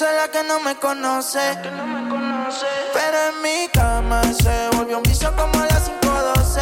Que 0.00 0.06
se 0.06 0.12
hace 0.12 0.16
la 0.16 0.28
que 0.32 0.64
me 0.64 0.76
conoce. 0.76 1.58
Pero 2.94 3.18
en 3.28 3.42
mi 3.42 3.68
cama 3.70 4.22
se 4.32 4.74
volvió 4.74 4.96
un 4.96 5.02
vicio 5.02 5.30
como 5.36 5.52
a 5.60 5.66
las 5.66 5.90
5:12. 5.90 6.60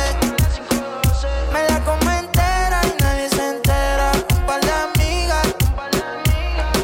Me 1.52 1.62
la 1.68 1.84
como 1.84 2.10
entera 2.10 2.80
y 2.84 3.00
nadie 3.00 3.28
se 3.28 3.48
entera. 3.48 4.10
Un 4.40 4.44
par 4.44 4.60
de 4.60 4.72
amigas, 4.72 5.54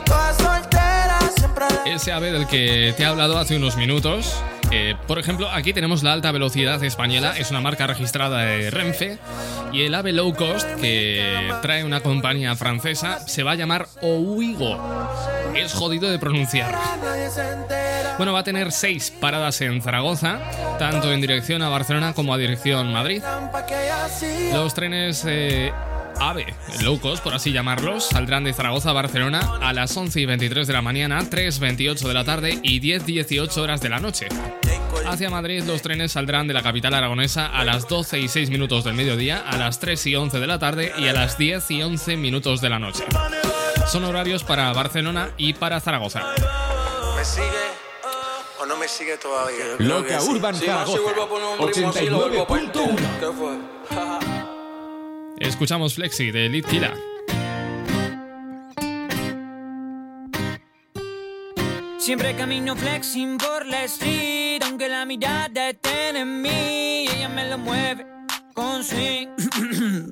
todas 0.07 0.37
solteras, 0.37 1.35
siempre 1.37 1.67
Ese 1.87 2.13
ave 2.13 2.31
del 2.31 2.47
que 2.47 2.95
te 2.97 3.03
he 3.03 3.07
hablado 3.07 3.37
hace 3.37 3.57
unos 3.57 3.77
minutos. 3.77 4.41
eh, 4.71 4.95
por 5.09 5.19
ejemplo, 5.19 5.51
aquí 5.51 5.73
tenemos 5.73 6.05
la 6.05 6.13
alta 6.13 6.31
velocidad 6.31 6.83
española, 6.85 7.35
es 7.37 7.51
una 7.51 7.63
marca 7.63 7.89
registrada 7.89 8.39
de 8.39 8.71
Renfe. 8.71 9.19
Y 9.73 9.83
el 9.83 9.95
ave 9.95 10.13
low 10.13 10.33
cost 10.33 10.69
que 10.81 11.53
trae 11.63 11.83
una 11.83 12.01
compañía 12.01 12.55
francesa 12.55 13.19
se 13.27 13.43
va 13.43 13.53
a 13.53 13.55
llamar 13.57 13.89
Ouigo. 14.03 14.79
Es 15.57 15.73
jodido 15.73 16.11
de 16.11 16.19
pronunciar. 16.19 16.77
Bueno, 18.17 18.33
va 18.33 18.41
a 18.41 18.45
tener 18.45 18.73
seis 18.73 19.11
paradas 19.11 19.61
en 19.61 19.83
Zaragoza, 19.83 20.39
tanto 20.79 21.13
en 21.13 21.21
dirección 21.21 21.63
a 21.63 21.69
Barcelona 21.69 22.13
como 22.13 22.33
a 22.33 22.39
dirección 22.39 22.93
Madrid. 22.93 23.23
Los 24.53 24.75
trenes 24.75 25.25
eh, 25.27 25.73
AVE, 26.21 26.55
low 26.83 27.01
cost 27.01 27.23
por 27.23 27.35
así 27.35 27.53
llamarlos, 27.53 28.09
saldrán 28.09 28.45
de 28.45 28.53
Zaragoza 28.53 28.91
a 28.91 28.93
Barcelona 28.93 29.41
a 29.61 29.73
las 29.73 29.97
11 29.97 30.21
y 30.21 30.27
23 30.27 30.67
de 30.67 30.73
la 30.73 30.83
mañana, 30.83 31.21
3.28 31.21 32.07
de 32.07 32.15
la 32.15 32.25
tarde 32.25 32.59
y 32.63 32.81
10.18 32.81 33.57
horas 33.59 33.81
de 33.81 33.89
la 33.89 33.99
noche. 33.99 34.29
Hacia 35.07 35.29
Madrid 35.29 35.65
los 35.65 35.83
trenes 35.83 36.13
saldrán 36.13 36.47
de 36.47 36.55
la 36.55 36.63
capital 36.63 36.95
aragonesa 36.95 37.47
a 37.47 37.65
las 37.65 37.89
12 37.89 38.21
y 38.21 38.29
6 38.29 38.51
minutos 38.51 38.85
del 38.85 38.95
mediodía, 38.95 39.39
a 39.39 39.57
las 39.57 39.81
3 39.81 40.07
y 40.07 40.17
11 40.17 40.39
de 40.39 40.47
la 40.47 40.59
tarde 40.59 40.93
y 40.99 41.09
a 41.09 41.13
las 41.13 41.37
10 41.37 41.71
y 41.73 41.83
11 41.83 42.17
minutos 42.17 42.61
de 42.61 42.71
la 42.71 42.79
noche. 42.79 43.05
Son 43.87 44.05
horarios 44.05 44.45
para 44.45 44.73
Barcelona 44.73 45.31
y 45.37 45.53
para 45.55 45.81
Zaragoza. 45.81 46.23
¿Me 47.17 47.25
sigue 47.25 47.45
o 48.61 48.67
no 48.67 48.77
me 48.77 48.89
sigue 48.89 49.17
todavía? 49.19 49.77
Loca 49.79 50.19
que. 50.19 50.25
Urban 50.25 50.55
Sí, 50.55 50.67
Zaragoza, 50.67 50.97
sí, 50.97 51.03
vuelvo 51.05 51.23
a 51.23 51.29
poner 51.29 51.47
un 51.61 51.69
ritmo 51.69 51.91
así, 51.91 52.07
lo 52.07 52.19
vuelvo 52.19 52.43
a 52.43 52.47
poner. 52.47 52.73
89.1. 52.73 52.97
¿Qué 53.21 53.27
fue? 53.39 53.59
Escuchamos 55.39 55.95
Flexi 55.95 56.31
de 56.31 56.63
Killa. 56.63 56.95
Siempre 61.99 62.37
camino 62.37 62.77
flexing 62.77 63.39
por 63.39 63.65
la 63.65 63.85
street, 63.85 64.63
aunque 64.65 64.89
la 64.89 65.07
mirada 65.07 65.71
esté 65.71 66.11
en 66.11 66.43
mí, 66.43 67.09
ella 67.11 67.31
me 67.31 67.49
lo 67.49 67.57
mueve 67.57 68.14
con 68.55 68.85
swing. 68.85 69.29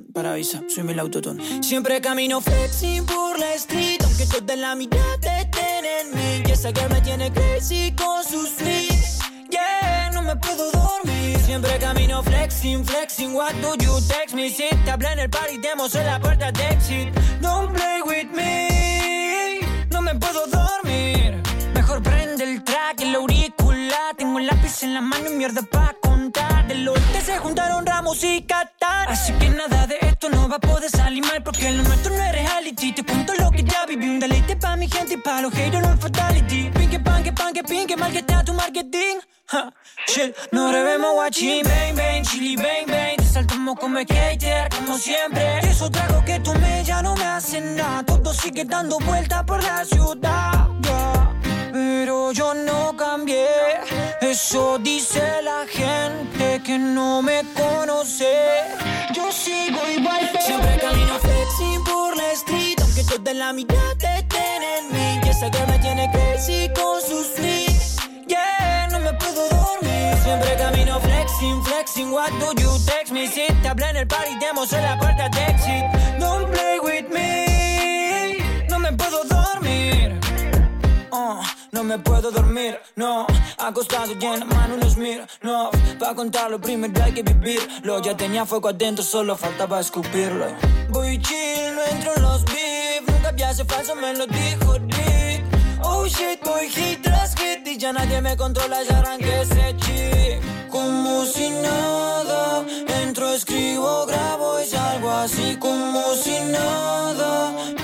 Para 0.13 0.33
avisa, 0.33 0.61
soy 0.67 0.87
el 0.89 0.99
autotune. 0.99 1.63
Siempre 1.63 1.99
camino 2.01 2.41
flexing 2.41 3.05
por 3.05 3.39
la 3.39 3.53
street, 3.55 4.01
aunque 4.03 4.25
toda 4.25 4.55
la 4.55 4.75
mirada 4.75 5.39
estén 5.39 5.85
en 5.85 6.13
mí, 6.13 6.43
y 6.45 6.51
esa 6.51 6.69
girl 6.69 6.89
me 6.89 7.01
tiene 7.01 7.31
crazy 7.31 7.93
con 7.95 8.23
su 8.23 8.45
swing. 8.45 9.49
Yeah, 9.49 10.11
no 10.13 10.21
me 10.21 10.35
puedo 10.35 10.69
dormir. 10.71 11.39
Siempre 11.45 11.77
camino 11.79 12.21
flexing, 12.21 12.85
flexing. 12.85 13.33
What 13.33 13.53
do 13.61 13.75
you 13.83 13.99
text 14.07 14.35
me? 14.35 14.49
Si 14.49 14.69
te 14.69 14.91
en 14.91 15.19
el 15.19 15.29
party, 15.29 15.57
demos 15.57 15.95
en 15.95 16.05
la 16.05 16.19
puerta 16.19 16.51
de 16.51 16.67
exit. 16.69 17.13
Don't 17.41 17.73
play 17.73 18.01
with 18.05 18.29
me. 18.35 19.59
No 19.91 20.01
me 20.01 20.15
puedo 20.15 20.45
dormir. 20.47 21.41
Mejor 21.73 22.01
prende 22.01 22.43
el 22.43 22.63
track, 22.63 23.01
el 23.01 23.15
auricular. 23.15 24.15
Tengo 24.17 24.39
el 24.39 24.47
lápiz 24.47 24.83
en 24.83 24.93
la 24.93 25.01
mano 25.01 25.29
y 25.29 25.35
mierda 25.35 25.61
pa'. 25.61 26.02
Del 26.67 26.85
norte 26.85 27.21
se 27.21 27.37
juntaron 27.37 27.85
Ramos 27.85 28.23
y 28.23 28.41
Qatar. 28.43 29.09
Así 29.09 29.33
que 29.33 29.49
nada 29.49 29.85
de 29.87 29.97
esto 30.01 30.29
no 30.29 30.47
va 30.47 30.55
a 30.55 30.59
poder 30.59 30.89
salir 30.89 31.23
mal. 31.25 31.43
Porque 31.43 31.71
lo 31.71 31.83
nuestro 31.83 32.15
no 32.15 32.23
es 32.23 32.31
reality. 32.31 32.93
Te 32.93 33.03
cuento 33.03 33.33
lo 33.35 33.51
que 33.51 33.63
ya 33.63 33.85
viví. 33.85 34.07
Un 34.07 34.19
deleite 34.19 34.55
pa' 34.55 34.75
mi 34.75 34.87
gente 34.89 35.15
y 35.15 35.17
pa' 35.17 35.41
los 35.41 35.53
haters, 35.53 35.85
no 35.85 35.97
fatality. 35.97 36.69
Pinque, 36.71 36.99
panque, 36.99 37.33
panque, 37.33 37.63
pinque, 37.63 37.97
mal 37.97 38.11
que 38.11 38.19
está 38.19 38.43
tu 38.43 38.53
marketing. 38.53 39.17
Ha, 39.51 39.71
shit, 40.07 40.35
no 40.51 40.71
revemos 40.71 41.13
guachín. 41.13 41.63
Bang, 41.63 41.95
bang, 41.95 42.23
chili, 42.23 42.55
bang, 42.55 42.87
bang. 42.87 43.17
Te 43.17 43.25
saltamos 43.25 43.77
como 43.77 43.99
skater, 43.99 44.69
como 44.69 44.97
siempre. 44.97 45.59
Y 45.63 45.65
esos 45.67 45.91
tragos 45.91 46.23
que 46.23 46.39
tomé 46.39 46.83
ya 46.85 47.01
no 47.01 47.15
me 47.15 47.25
hacen 47.25 47.75
nada. 47.75 48.03
Todo 48.03 48.33
sigue 48.33 48.63
dando 48.63 48.99
vueltas 48.99 49.43
por 49.43 49.61
la 49.61 49.83
ciudad. 49.83 50.69
Pero 51.73 52.31
yo 52.31 52.53
no 52.53 52.95
cambié. 52.95 53.47
Eso 54.21 54.77
dice 54.77 55.41
la 55.41 55.65
gente 55.67 56.61
que 56.63 56.77
no 56.77 57.23
me 57.23 57.41
conoce. 57.55 58.31
Yo 59.11 59.31
sigo 59.31 59.79
igual. 59.89 60.29
Siempre 60.39 60.77
camino 60.77 61.17
flexing 61.17 61.83
por 61.83 62.15
la 62.15 62.31
street. 62.33 62.77
Aunque 62.79 63.03
toda 63.05 63.33
la 63.33 63.53
mirada 63.53 64.17
estén 64.19 64.61
en 64.61 64.93
mí. 64.93 65.19
Y 65.25 65.29
esa 65.29 65.49
girl 65.49 65.67
me 65.67 65.79
tiene 65.79 66.11
crazy 66.11 66.69
con 66.75 67.01
su 67.01 67.23
swing. 67.23 67.75
Yeah, 68.27 68.89
no 68.91 68.99
me 68.99 69.11
puedo 69.13 69.49
dormir. 69.49 70.15
Siempre 70.23 70.55
camino 70.55 70.99
flexing, 70.99 71.63
flexing. 71.63 72.11
What 72.11 72.29
do 72.39 72.53
you 72.61 72.69
text 72.85 73.11
me? 73.11 73.25
Si 73.25 73.47
te 73.63 73.67
hablé 73.67 73.89
en 73.89 73.97
el 73.97 74.07
party, 74.07 74.37
demos 74.39 74.71
en 74.73 74.83
la 74.83 74.99
puerta 74.99 75.27
de 75.27 75.43
exit. 75.45 76.03
No 81.83 81.97
me 81.97 81.99
puedo 81.99 82.31
dormir, 82.31 82.79
no. 82.95 83.27
Acostado 83.57 84.13
y 84.13 84.25
en 84.25 84.39
la 84.39 84.45
mano 84.45 84.75
un 84.75 84.89
Smith, 84.89 85.21
no 85.41 85.69
Pa' 85.99 86.15
contarlo 86.15 86.59
primero 86.59 87.03
hay 87.03 87.13
que 87.13 87.23
vivirlo. 87.23 88.01
Ya 88.01 88.15
tenía 88.15 88.45
fuego 88.45 88.69
adentro, 88.69 89.03
solo 89.03 89.35
faltaba 89.35 89.79
escupirlo. 89.79 90.45
Voy 90.89 91.19
chill, 91.19 91.75
no 91.75 91.83
entro 91.83 92.11
en 92.15 92.21
los 92.21 92.45
beef. 92.45 93.03
Nunca 93.07 93.31
viaje 93.31 93.65
falso, 93.65 93.95
me 93.95 94.13
lo 94.13 94.25
dijo 94.27 94.79
Dick. 94.79 95.43
Oh 95.81 96.05
shit, 96.05 96.39
voy 96.45 96.69
hit 96.69 97.01
tras 97.01 97.35
hit 97.35 97.67
Y 97.67 97.77
ya 97.77 97.91
nadie 97.91 98.21
me 98.21 98.37
controla, 98.37 98.81
ya 98.83 98.99
arranqué 98.99 99.41
ese 99.41 99.75
chip 99.75 100.69
Como 100.69 101.25
si 101.25 101.49
nada 101.49 102.63
Entro, 103.01 103.33
escribo, 103.33 104.05
grabo 104.05 104.61
y 104.61 104.65
salgo 104.65 105.11
así 105.11 105.57
Como 105.59 106.13
si 106.13 106.39
nada 106.39 107.82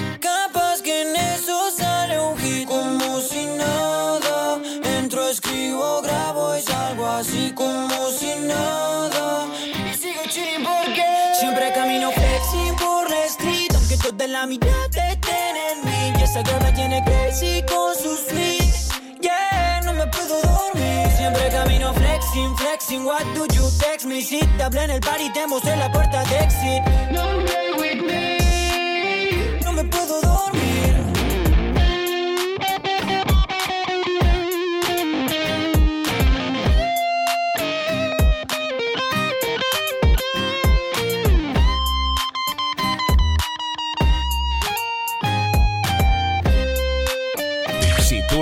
así 7.20 7.52
Como 7.54 8.10
si 8.18 8.34
nada. 8.48 9.46
Sigo 10.00 10.24
chilling 10.30 10.64
porque 10.64 11.06
Siempre 11.40 11.72
camino 11.74 12.12
flexing 12.12 12.76
por 12.76 13.10
la 13.10 13.26
street. 13.26 13.72
Aunque 13.76 13.98
toda 13.98 14.28
la 14.28 14.46
mirada 14.46 15.10
estén 15.12 15.56
en 15.70 15.86
mí 15.86 16.20
Y 16.20 16.24
esa 16.24 16.42
me 16.64 16.72
tiene 16.72 17.04
crazy 17.04 17.64
con 17.68 17.94
su 17.96 18.16
swing 18.16 19.20
Yeah, 19.22 19.82
no 19.84 19.94
me 19.94 20.08
puedo 20.08 20.42
dormir. 20.42 21.12
Siempre 21.18 21.50
camino 21.50 21.94
flexing, 21.94 22.56
flexing. 22.58 23.06
What 23.06 23.26
do 23.36 23.46
you 23.54 23.70
text 23.80 24.06
me? 24.06 24.22
Si 24.22 24.40
te 24.58 24.64
hablé 24.64 24.84
en 24.86 24.92
el 24.92 25.02
party, 25.02 25.30
te 25.34 25.46
mostré 25.46 25.76
la 25.76 25.92
puerta 25.92 26.24
de 26.24 26.38
exit. 26.38 26.84
Don't 27.12 27.46
play 27.46 27.74
with 27.78 28.02
me 28.08 28.40
me 29.74 29.90
puedo 29.90 30.22
dormir. 30.22 31.09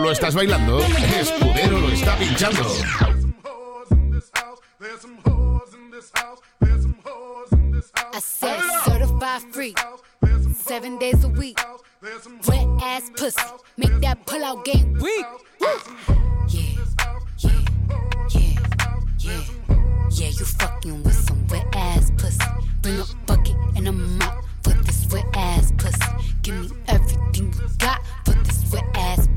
Lo 0.08 0.14
estás 0.14 0.36
bailando, 0.36 0.80
Escudero 1.20 1.82
lo 1.82 1.90
está 1.90 2.16
pinchando. 2.16 2.64
I 8.14 8.20
said 8.20 8.62
certified 8.86 9.42
free, 9.52 9.76
seven 10.56 10.98
days 10.98 11.26
a 11.26 11.28
week. 11.28 11.60
Wet 12.48 12.68
ass 12.82 13.12
pussy, 13.18 13.42
make 13.76 14.00
that 14.00 14.26
pull 14.26 14.46
out 14.46 14.64
game 14.64 14.94
weak. 15.02 15.26
Yeah, 15.60 15.78
yeah, 16.48 16.86
yeah, 17.40 18.62
yeah, 19.20 19.42
yeah. 20.10 20.30
You 20.30 20.46
fucking 20.46 21.04
with 21.04 21.16
some 21.16 21.46
wet 21.48 21.68
ass 21.74 22.12
pussy. 22.18 22.40
Bring 22.82 22.98
a 22.98 23.06
bucket 23.26 23.56
and 23.76 23.90
a 23.90 23.92
mop 23.92 24.46
for 24.64 24.70
this 24.70 25.06
wet 25.12 25.26
ass 25.34 25.74
pussy. 25.78 26.00
Give 26.44 26.56
me 26.56 26.78
everything 26.88 27.52
you 27.60 27.68
got 27.78 28.02
for 28.24 28.32
this 28.32 28.72
wet 28.72 28.86
ass 28.96 29.28
pussy. 29.36 29.37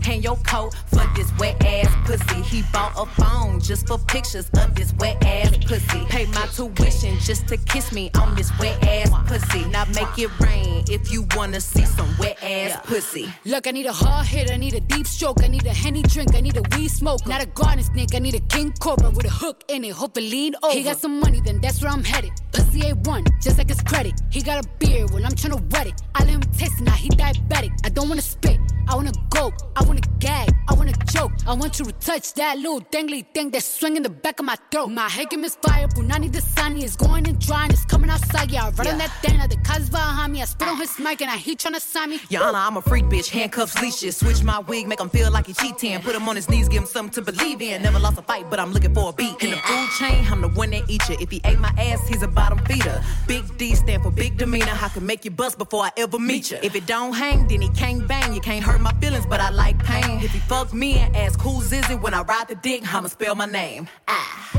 hang 0.01 0.21
your 0.21 0.37
coat 0.37 0.73
for 0.87 1.05
this 1.15 1.31
wet 1.39 1.63
ass 1.65 1.93
pussy. 2.05 2.41
He 2.41 2.63
bought 2.73 2.93
a 2.97 3.05
phone 3.21 3.59
just 3.59 3.87
for 3.87 3.97
pictures 3.97 4.49
of 4.57 4.75
this 4.75 4.93
wet 4.99 5.23
ass 5.23 5.57
pussy. 5.65 6.05
Pay 6.05 6.25
my 6.27 6.45
tuition 6.47 7.17
just 7.19 7.47
to 7.47 7.57
kiss 7.57 7.91
me 7.91 8.11
on 8.19 8.35
this 8.35 8.51
wet 8.59 8.83
ass 8.87 9.09
pussy. 9.27 9.65
Now 9.65 9.85
make 9.85 10.17
it 10.17 10.29
rain 10.39 10.83
if 10.89 11.11
you 11.11 11.27
wanna 11.35 11.61
see 11.61 11.85
some 11.85 12.09
wet 12.17 12.41
ass 12.43 12.79
pussy. 12.85 13.31
Look, 13.45 13.67
I 13.67 13.71
need 13.71 13.85
a 13.85 13.93
hard 13.93 14.27
hit, 14.27 14.51
I 14.51 14.57
need 14.57 14.73
a 14.73 14.79
deep 14.79 15.07
stroke, 15.07 15.43
I 15.43 15.47
need 15.47 15.65
a 15.65 15.73
henny 15.73 16.01
drink, 16.03 16.35
I 16.35 16.41
need 16.41 16.57
a 16.57 16.63
weed 16.75 16.89
smoke. 16.89 17.25
Not 17.27 17.41
a 17.41 17.45
garden 17.45 17.83
snake, 17.83 18.15
I 18.15 18.19
need 18.19 18.35
a 18.35 18.39
king 18.39 18.73
cobra 18.79 19.09
with 19.09 19.25
a 19.25 19.29
hook 19.29 19.63
in 19.67 19.83
it, 19.83 19.93
hope 19.93 20.17
it 20.17 20.21
lean 20.21 20.55
over. 20.63 20.73
He 20.73 20.83
got 20.83 20.97
some 20.97 21.19
money, 21.19 21.41
then 21.43 21.59
that's 21.61 21.81
where 21.81 21.91
I'm 21.91 22.03
headed. 22.03 22.31
Pussy 22.51 22.81
A1, 22.81 23.27
just 23.41 23.57
like 23.57 23.69
his 23.69 23.81
credit. 23.81 24.13
He 24.29 24.41
got 24.41 24.65
a 24.65 24.67
beard, 24.79 25.11
well, 25.11 25.25
I'm 25.25 25.31
tryna 25.31 25.61
wet 25.71 25.87
it. 25.87 26.01
I 26.15 26.23
let 26.23 26.29
him 26.29 26.41
taste 26.57 26.79
it, 26.79 26.83
now 26.83 26.93
he 26.93 27.09
diabetic. 27.09 27.71
I 27.85 27.89
don't 27.89 28.09
wanna 28.09 28.21
spit, 28.21 28.59
I 28.87 28.95
wanna 28.95 29.11
go, 29.29 29.51
I 29.75 29.83
wanna 29.83 29.90
gag, 30.19 30.49
I 30.69 30.73
wanna 30.73 30.93
choke. 31.11 31.31
I 31.47 31.53
want 31.53 31.79
you 31.79 31.85
to 31.85 31.91
touch 31.93 32.33
that 32.35 32.57
little 32.57 32.81
dangly 32.81 33.25
thing 33.33 33.49
that's 33.49 33.65
swinging 33.65 34.03
the 34.03 34.09
back 34.09 34.39
of 34.39 34.45
my 34.45 34.55
throat. 34.71 34.87
My 34.87 35.09
game 35.29 35.43
is 35.43 35.55
fire, 35.55 35.87
Punani 35.87 36.31
the 36.31 36.41
sunny 36.41 36.83
is 36.83 36.95
going 36.95 37.27
and 37.27 37.39
drying, 37.39 37.71
it's 37.71 37.85
coming 37.85 38.09
outside. 38.09 38.51
Yeah, 38.51 38.67
I 38.67 38.69
run 38.71 38.87
on 38.87 38.97
that 38.99 39.11
thing, 39.21 39.37
now 39.37 39.47
the 39.47 39.57
cuz 39.57 39.89
behind 39.89 40.33
me. 40.33 40.41
I 40.41 40.45
spit 40.45 40.67
on 40.67 40.77
his 40.77 40.97
mic 40.99 41.21
and 41.21 41.29
I 41.29 41.37
he 41.37 41.55
tryna 41.55 41.81
sign 41.81 42.11
me. 42.11 42.19
Honor, 42.35 42.57
I'm 42.57 42.77
a 42.77 42.81
freak 42.81 43.05
bitch, 43.05 43.29
handcuffs, 43.29 43.81
leashes. 43.81 44.17
Switch 44.17 44.43
my 44.43 44.59
wig, 44.59 44.87
make 44.87 44.99
him 44.99 45.09
feel 45.09 45.31
like 45.31 45.47
he 45.47 45.53
cheating. 45.53 45.99
Put 46.01 46.15
him 46.15 46.27
on 46.29 46.35
his 46.35 46.49
knees, 46.49 46.69
give 46.69 46.83
him 46.83 46.87
something 46.87 47.23
to 47.23 47.31
believe 47.31 47.61
in. 47.61 47.81
Never 47.81 47.99
lost 47.99 48.17
a 48.17 48.21
fight, 48.21 48.49
but 48.49 48.59
I'm 48.59 48.71
looking 48.71 48.93
for 48.93 49.09
a 49.09 49.13
beat. 49.13 49.41
In 49.43 49.51
the 49.51 49.57
food 49.57 49.89
chain, 49.99 50.25
I'm 50.31 50.41
the 50.41 50.49
one 50.49 50.71
that 50.71 50.89
eat 50.89 51.07
you. 51.09 51.17
If 51.19 51.31
he 51.31 51.41
ate 51.45 51.59
my 51.59 51.73
ass, 51.77 52.07
he's 52.07 52.23
a 52.23 52.27
bottom 52.27 52.59
feeder. 52.65 53.03
Big 53.27 53.43
D 53.57 53.75
stand 53.75 54.03
for 54.03 54.11
big 54.11 54.37
demeanor. 54.37 54.77
I 54.81 54.89
can 54.89 55.05
make 55.05 55.25
you 55.25 55.31
bust 55.31 55.57
before 55.57 55.83
I 55.83 55.91
ever 55.97 56.19
meet 56.19 56.51
you. 56.51 56.57
If 56.61 56.75
it 56.75 56.85
don't 56.85 57.13
hang, 57.13 57.47
then 57.47 57.61
he 57.61 57.69
can't 57.69 58.07
bang. 58.07 58.33
You 58.33 58.41
can't 58.41 58.63
hurt 58.63 58.81
my 58.81 58.93
feelings, 59.01 59.25
but 59.25 59.39
I 59.39 59.49
like 59.49 59.80
pain. 59.83 60.19
If 60.21 60.31
he 60.31 60.39
fuck 60.39 60.73
me 60.73 60.97
and 60.99 61.15
ask 61.15 61.39
who's 61.39 61.71
is 61.71 61.89
it 61.89 62.01
when 62.01 62.13
I 62.13 62.21
ride 62.21 62.47
the 62.47 62.55
dick, 62.55 62.81
I'ma 62.93 63.07
spell 63.07 63.35
my 63.35 63.45
name. 63.45 63.87
Ah. 64.07 64.49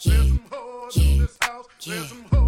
Yeah, 0.00 0.22
yeah, 0.94 1.26
yeah, 1.86 2.47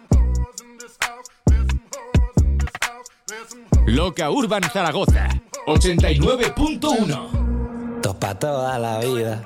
Loca 3.85 4.29
Urban 4.29 4.63
Zaragoza 4.63 5.29
89.1 5.65 7.95
Esto 7.95 8.19
pa' 8.19 8.35
toda 8.35 8.77
la 8.77 8.99
vida. 8.99 9.41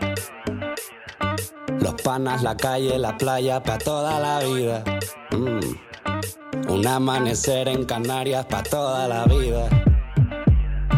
Los 1.79 1.93
panas, 2.01 2.41
la 2.41 2.57
calle, 2.57 2.97
la 2.97 3.15
playa, 3.17 3.61
pa' 3.61 3.77
toda 3.77 4.19
la 4.19 4.39
vida. 4.39 4.83
Mm. 5.31 6.71
Un 6.71 6.87
amanecer 6.87 7.67
en 7.67 7.85
Canarias, 7.85 8.45
pa' 8.45 8.63
toda 8.63 9.07
la 9.07 9.25
vida. 9.25 9.69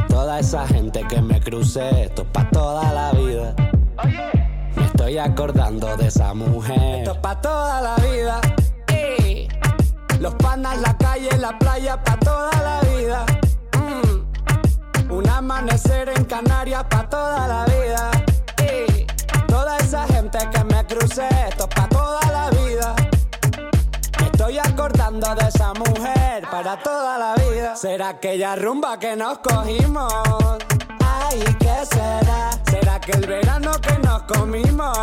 Toda 0.07 0.39
esa 0.39 0.65
gente 0.67 1.05
que 1.09 1.21
me 1.21 1.41
crucé, 1.41 2.03
esto 2.03 2.25
pa' 2.31 2.49
toda 2.51 2.93
la 2.93 3.11
vida. 3.11 3.53
Me 4.75 4.85
estoy 4.85 5.17
acordando 5.17 5.97
de 5.97 6.07
esa 6.07 6.33
mujer. 6.33 6.99
Esto 6.99 7.21
pa' 7.21 7.41
toda 7.41 7.81
la 7.81 7.95
vida. 7.95 8.39
Los 10.20 10.34
panas, 10.36 10.80
la 10.82 10.97
calle, 10.97 11.30
la 11.38 11.57
playa, 11.59 12.01
pa' 12.03 12.18
toda 12.18 12.51
la 12.61 12.82
vida. 12.89 13.26
Mm. 13.78 15.11
Un 15.11 15.30
amanecer 15.30 16.09
en 16.09 16.26
Canarias 16.26 16.84
pa' 16.89 17.07
toda 17.07 17.47
la 17.47 17.65
vida. 17.65 18.11
Y 18.59 19.05
toda 19.47 19.78
esa 19.78 20.07
gente 20.07 20.39
que 20.51 20.63
me 20.63 20.86
crucé, 20.86 21.28
esto 21.49 21.70
pa' 21.70 21.88
toda 21.88 22.20
la 22.32 22.49
vida. 22.49 22.95
Me 24.20 24.26
estoy 24.26 24.57
acordando 24.57 25.36
de 25.36 25.47
esa 25.47 25.74
mujer 25.74 26.47
para 26.49 26.82
toda 26.82 27.18
la 27.20 27.36
vida. 27.36 27.76
¿Será 27.76 28.09
aquella 28.09 28.55
rumba 28.55 28.97
que 28.97 29.15
nos 29.15 29.38
cogimos? 29.39 30.13
Ay, 31.05 31.43
¿qué 31.59 31.86
será? 31.86 32.49
¿Será 32.70 32.99
que 32.99 33.11
el 33.11 33.28
verano 33.28 33.72
que 33.82 33.99
nos 33.99 34.24
comimos? 34.24 34.97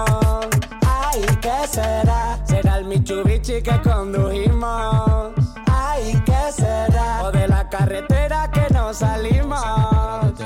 Ay, 1.15 1.23
¿qué 1.41 1.69
será? 1.71 2.41
¿Será 2.45 2.79
el 2.79 2.87
Mitsubishi 2.87 3.63
que 3.63 3.81
condujimos? 3.85 5.33
Ay, 5.71 6.21
¿qué 6.27 6.53
será? 6.53 7.23
O 7.23 7.31
de 7.31 7.47
la 7.47 7.69
carretera 7.69 8.51
que 8.51 8.75
nos 8.75 8.97
salimos. 8.97 9.63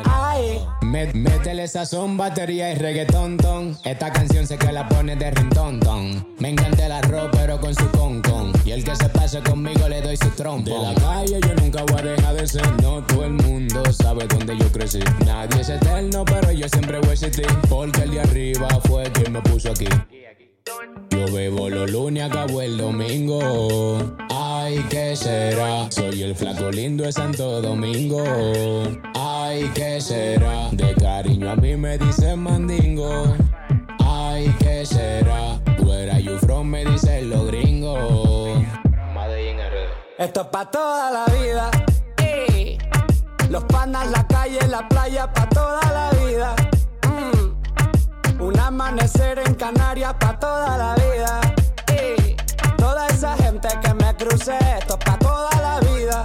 Ay. 0.05 0.61
Métele 0.83 1.67
sazón, 1.69 2.19
batería 2.19 2.71
y 2.73 2.75
reggaetón, 2.75 3.39
ton. 3.39 3.79
Esta 3.83 4.13
canción 4.13 4.47
sé 4.47 4.59
que 4.59 4.71
la 4.71 4.87
pone 4.87 5.17
de 5.17 5.31
rintón, 5.31 5.81
ton. 5.81 6.35
Me 6.39 6.51
encanta 6.51 6.85
el 6.85 6.93
arroz, 6.93 7.31
pero 7.33 7.59
con 7.59 7.75
su 7.75 7.91
con, 7.93 8.21
con. 8.21 8.53
Y 8.67 8.73
el 8.73 8.85
que 8.85 8.95
se 8.95 9.09
pase 9.09 9.43
conmigo 9.43 9.89
le 9.89 10.03
doy 10.03 10.19
su 10.19 10.29
trompo. 10.31 10.71
De 10.71 10.79
la 10.79 10.95
calle 11.01 11.41
yo 11.41 11.55
nunca 11.55 11.83
voy 11.85 12.01
a 12.01 12.03
dejar 12.03 12.35
de 12.35 12.47
ser. 12.47 12.83
No 12.83 13.03
todo 13.07 13.25
el 13.25 13.33
mundo 13.33 13.83
sabe 13.91 14.27
dónde 14.27 14.59
yo 14.59 14.71
crecí. 14.71 15.01
Nadie 15.25 15.63
es 15.63 15.71
eterno, 15.71 16.27
pero 16.27 16.53
yo 16.53 16.69
siempre 16.69 16.99
voy 16.99 17.09
a 17.09 17.13
existir. 17.13 17.47
Porque 17.71 18.03
el 18.03 18.11
de 18.11 18.21
arriba 18.21 18.69
fue 18.87 19.05
quien 19.13 19.33
me 19.33 19.41
puso 19.41 19.71
aquí. 19.71 19.89
Yo 21.11 21.33
bebo 21.33 21.69
los 21.69 21.91
lunes, 21.91 22.25
acabo 22.25 22.61
el 22.61 22.77
domingo. 22.77 23.99
Ay, 24.31 24.85
¿qué 24.91 25.17
será? 25.17 25.91
Soy 25.91 26.23
el 26.23 26.35
flaco 26.35 26.71
lindo 26.71 27.05
de 27.05 27.13
Santo 27.13 27.63
Domingo. 27.63 28.23
Ay, 29.15 29.71
¿qué 29.75 30.01
será? 30.01 30.69
De 30.73 30.95
cariño 30.95 31.51
a 31.51 31.57
mí 31.57 31.77
me 31.77 31.97
dicen 31.99 32.41
mandingo. 32.41 33.35
Ay, 33.99 34.55
¿qué 34.59 34.85
será? 34.85 35.59
Are 36.19 36.23
you 36.23 36.39
from? 36.39 36.69
Me 36.69 36.85
dicen 36.85 37.31
los 37.31 37.47
gringos. 37.47 38.65
Esto 40.19 40.41
es 40.41 40.47
pa' 40.49 40.71
toda 40.71 41.11
la 41.11 41.27
vida. 41.27 41.71
Y 42.23 42.79
los 43.51 43.65
panas, 43.65 44.11
la 44.11 44.27
calle, 44.27 44.59
la 44.69 44.89
playa, 44.89 45.33
pa' 45.33 45.49
toda 45.49 45.81
la 45.93 46.11
vida. 46.25 46.57
Un 48.41 48.59
amanecer 48.59 49.41
en 49.45 49.55
Canarias 49.55 50.15
pa' 50.21 50.39
toda 50.39 50.77
la 50.79 50.95
vida. 50.95 51.41
Y 51.93 52.37
toda 52.77 53.07
esa 53.09 53.37
gente 53.37 53.69
que 53.83 53.95
me 53.95 54.15
crucé, 54.17 54.59
esto 54.79 54.99
pa' 54.99 55.19
toda 55.19 55.51
la 55.61 55.81
vida. 55.81 56.25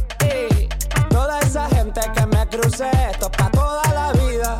Esa 1.51 1.67
gente 1.67 1.99
que 2.15 2.25
me 2.27 2.47
crucé, 2.47 2.89
esto 3.11 3.25
es 3.25 3.37
pa' 3.37 3.51
toda 3.51 3.81
la 3.93 4.13
vida. 4.13 4.57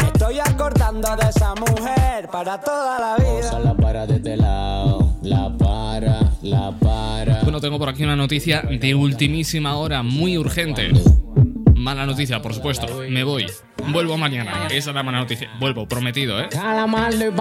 Me 0.00 0.06
estoy 0.08 0.40
acordando 0.40 1.14
de 1.14 1.28
esa 1.28 1.54
mujer 1.54 2.28
para 2.28 2.60
toda 2.60 2.98
la 2.98 3.16
vida. 3.24 3.56
la 3.60 3.76
para 3.76 4.04
de 4.04 4.16
este 4.16 4.36
lado, 4.36 5.14
la 5.22 5.56
para, 5.56 6.32
la 6.42 6.72
para. 6.72 7.42
Bueno, 7.44 7.60
tengo 7.60 7.78
por 7.78 7.88
aquí 7.88 8.02
una 8.02 8.16
noticia 8.16 8.62
de 8.62 8.96
ultimísima 8.96 9.76
hora, 9.76 10.02
muy 10.02 10.36
urgente. 10.36 10.90
Mala 11.80 12.04
noticia, 12.04 12.42
por 12.42 12.52
supuesto. 12.52 12.86
Me 13.08 13.24
voy. 13.24 13.46
Vuelvo 13.88 14.18
mañana. 14.18 14.66
Esa 14.66 14.90
es 14.90 14.94
la 14.94 15.02
mala 15.02 15.20
noticia. 15.20 15.48
Vuelvo, 15.58 15.88
prometido, 15.88 16.38
¿eh? 16.38 16.50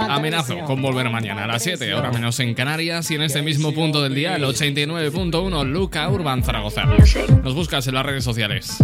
Amenazo 0.08 0.60
con 0.60 0.82
volver 0.82 1.10
mañana 1.10 1.44
a 1.44 1.48
las 1.48 1.62
7, 1.62 1.92
ahora 1.92 2.10
menos 2.10 2.40
en 2.40 2.54
Canarias 2.54 3.12
y 3.12 3.16
en 3.16 3.24
este 3.24 3.42
mismo 3.42 3.74
punto 3.74 4.02
del 4.02 4.16
día, 4.16 4.38
el 4.38 4.46
89.1 4.46 5.66
Luca 5.66 6.08
Urban 6.08 6.42
Zaragoza. 6.42 6.86
Nos 7.44 7.54
buscas 7.54 7.86
en 7.88 7.96
las 7.96 8.06
redes 8.06 8.24
sociales. 8.24 8.82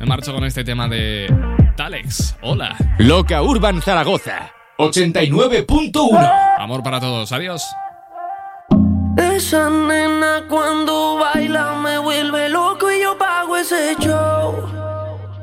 Me 0.00 0.06
marcho 0.06 0.34
con 0.34 0.42
este 0.42 0.64
tema 0.64 0.88
de 0.88 1.32
Talex. 1.76 2.36
Hola. 2.42 2.76
Loca 2.98 3.40
Urban 3.40 3.80
Zaragoza 3.80 4.50
89.1 4.78 6.58
Amor 6.58 6.82
para 6.82 6.98
todos. 6.98 7.30
Adiós. 7.30 7.64
Esa 9.16 9.70
nena 9.70 10.44
cuando 10.48 11.16
baila 11.16 11.74
me 11.74 11.98
vuelve 11.98 12.48
loco 12.48 12.90
y 12.90 13.00
yo 13.00 13.16
pago 13.16 13.56
ese 13.56 13.94
show. 14.00 14.68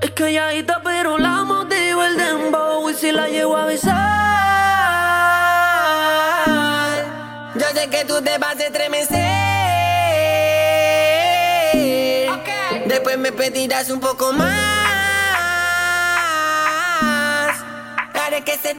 Es 0.01 0.11
que 0.11 0.23
calladita 0.25 0.81
pero 0.83 1.17
la 1.17 1.43
motiva 1.43 2.07
el 2.07 2.17
dembow 2.17 2.89
y 2.89 2.93
si 2.93 3.11
la 3.11 3.27
llevo 3.27 3.55
a 3.55 3.65
besar. 3.65 3.91
Yo 7.55 7.65
sé 7.73 7.89
que 7.89 8.03
tú 8.05 8.21
te 8.21 8.37
vas 8.37 8.59
a 8.59 8.63
estremecer. 8.63 9.17
Okay. 12.29 12.83
Después 12.87 13.17
me 13.17 13.31
pedirás 13.31 13.89
un 13.89 13.99
poco 14.01 14.33
más. 14.33 14.81
Haré 18.13 18.43
que 18.43 18.57
se 18.57 18.69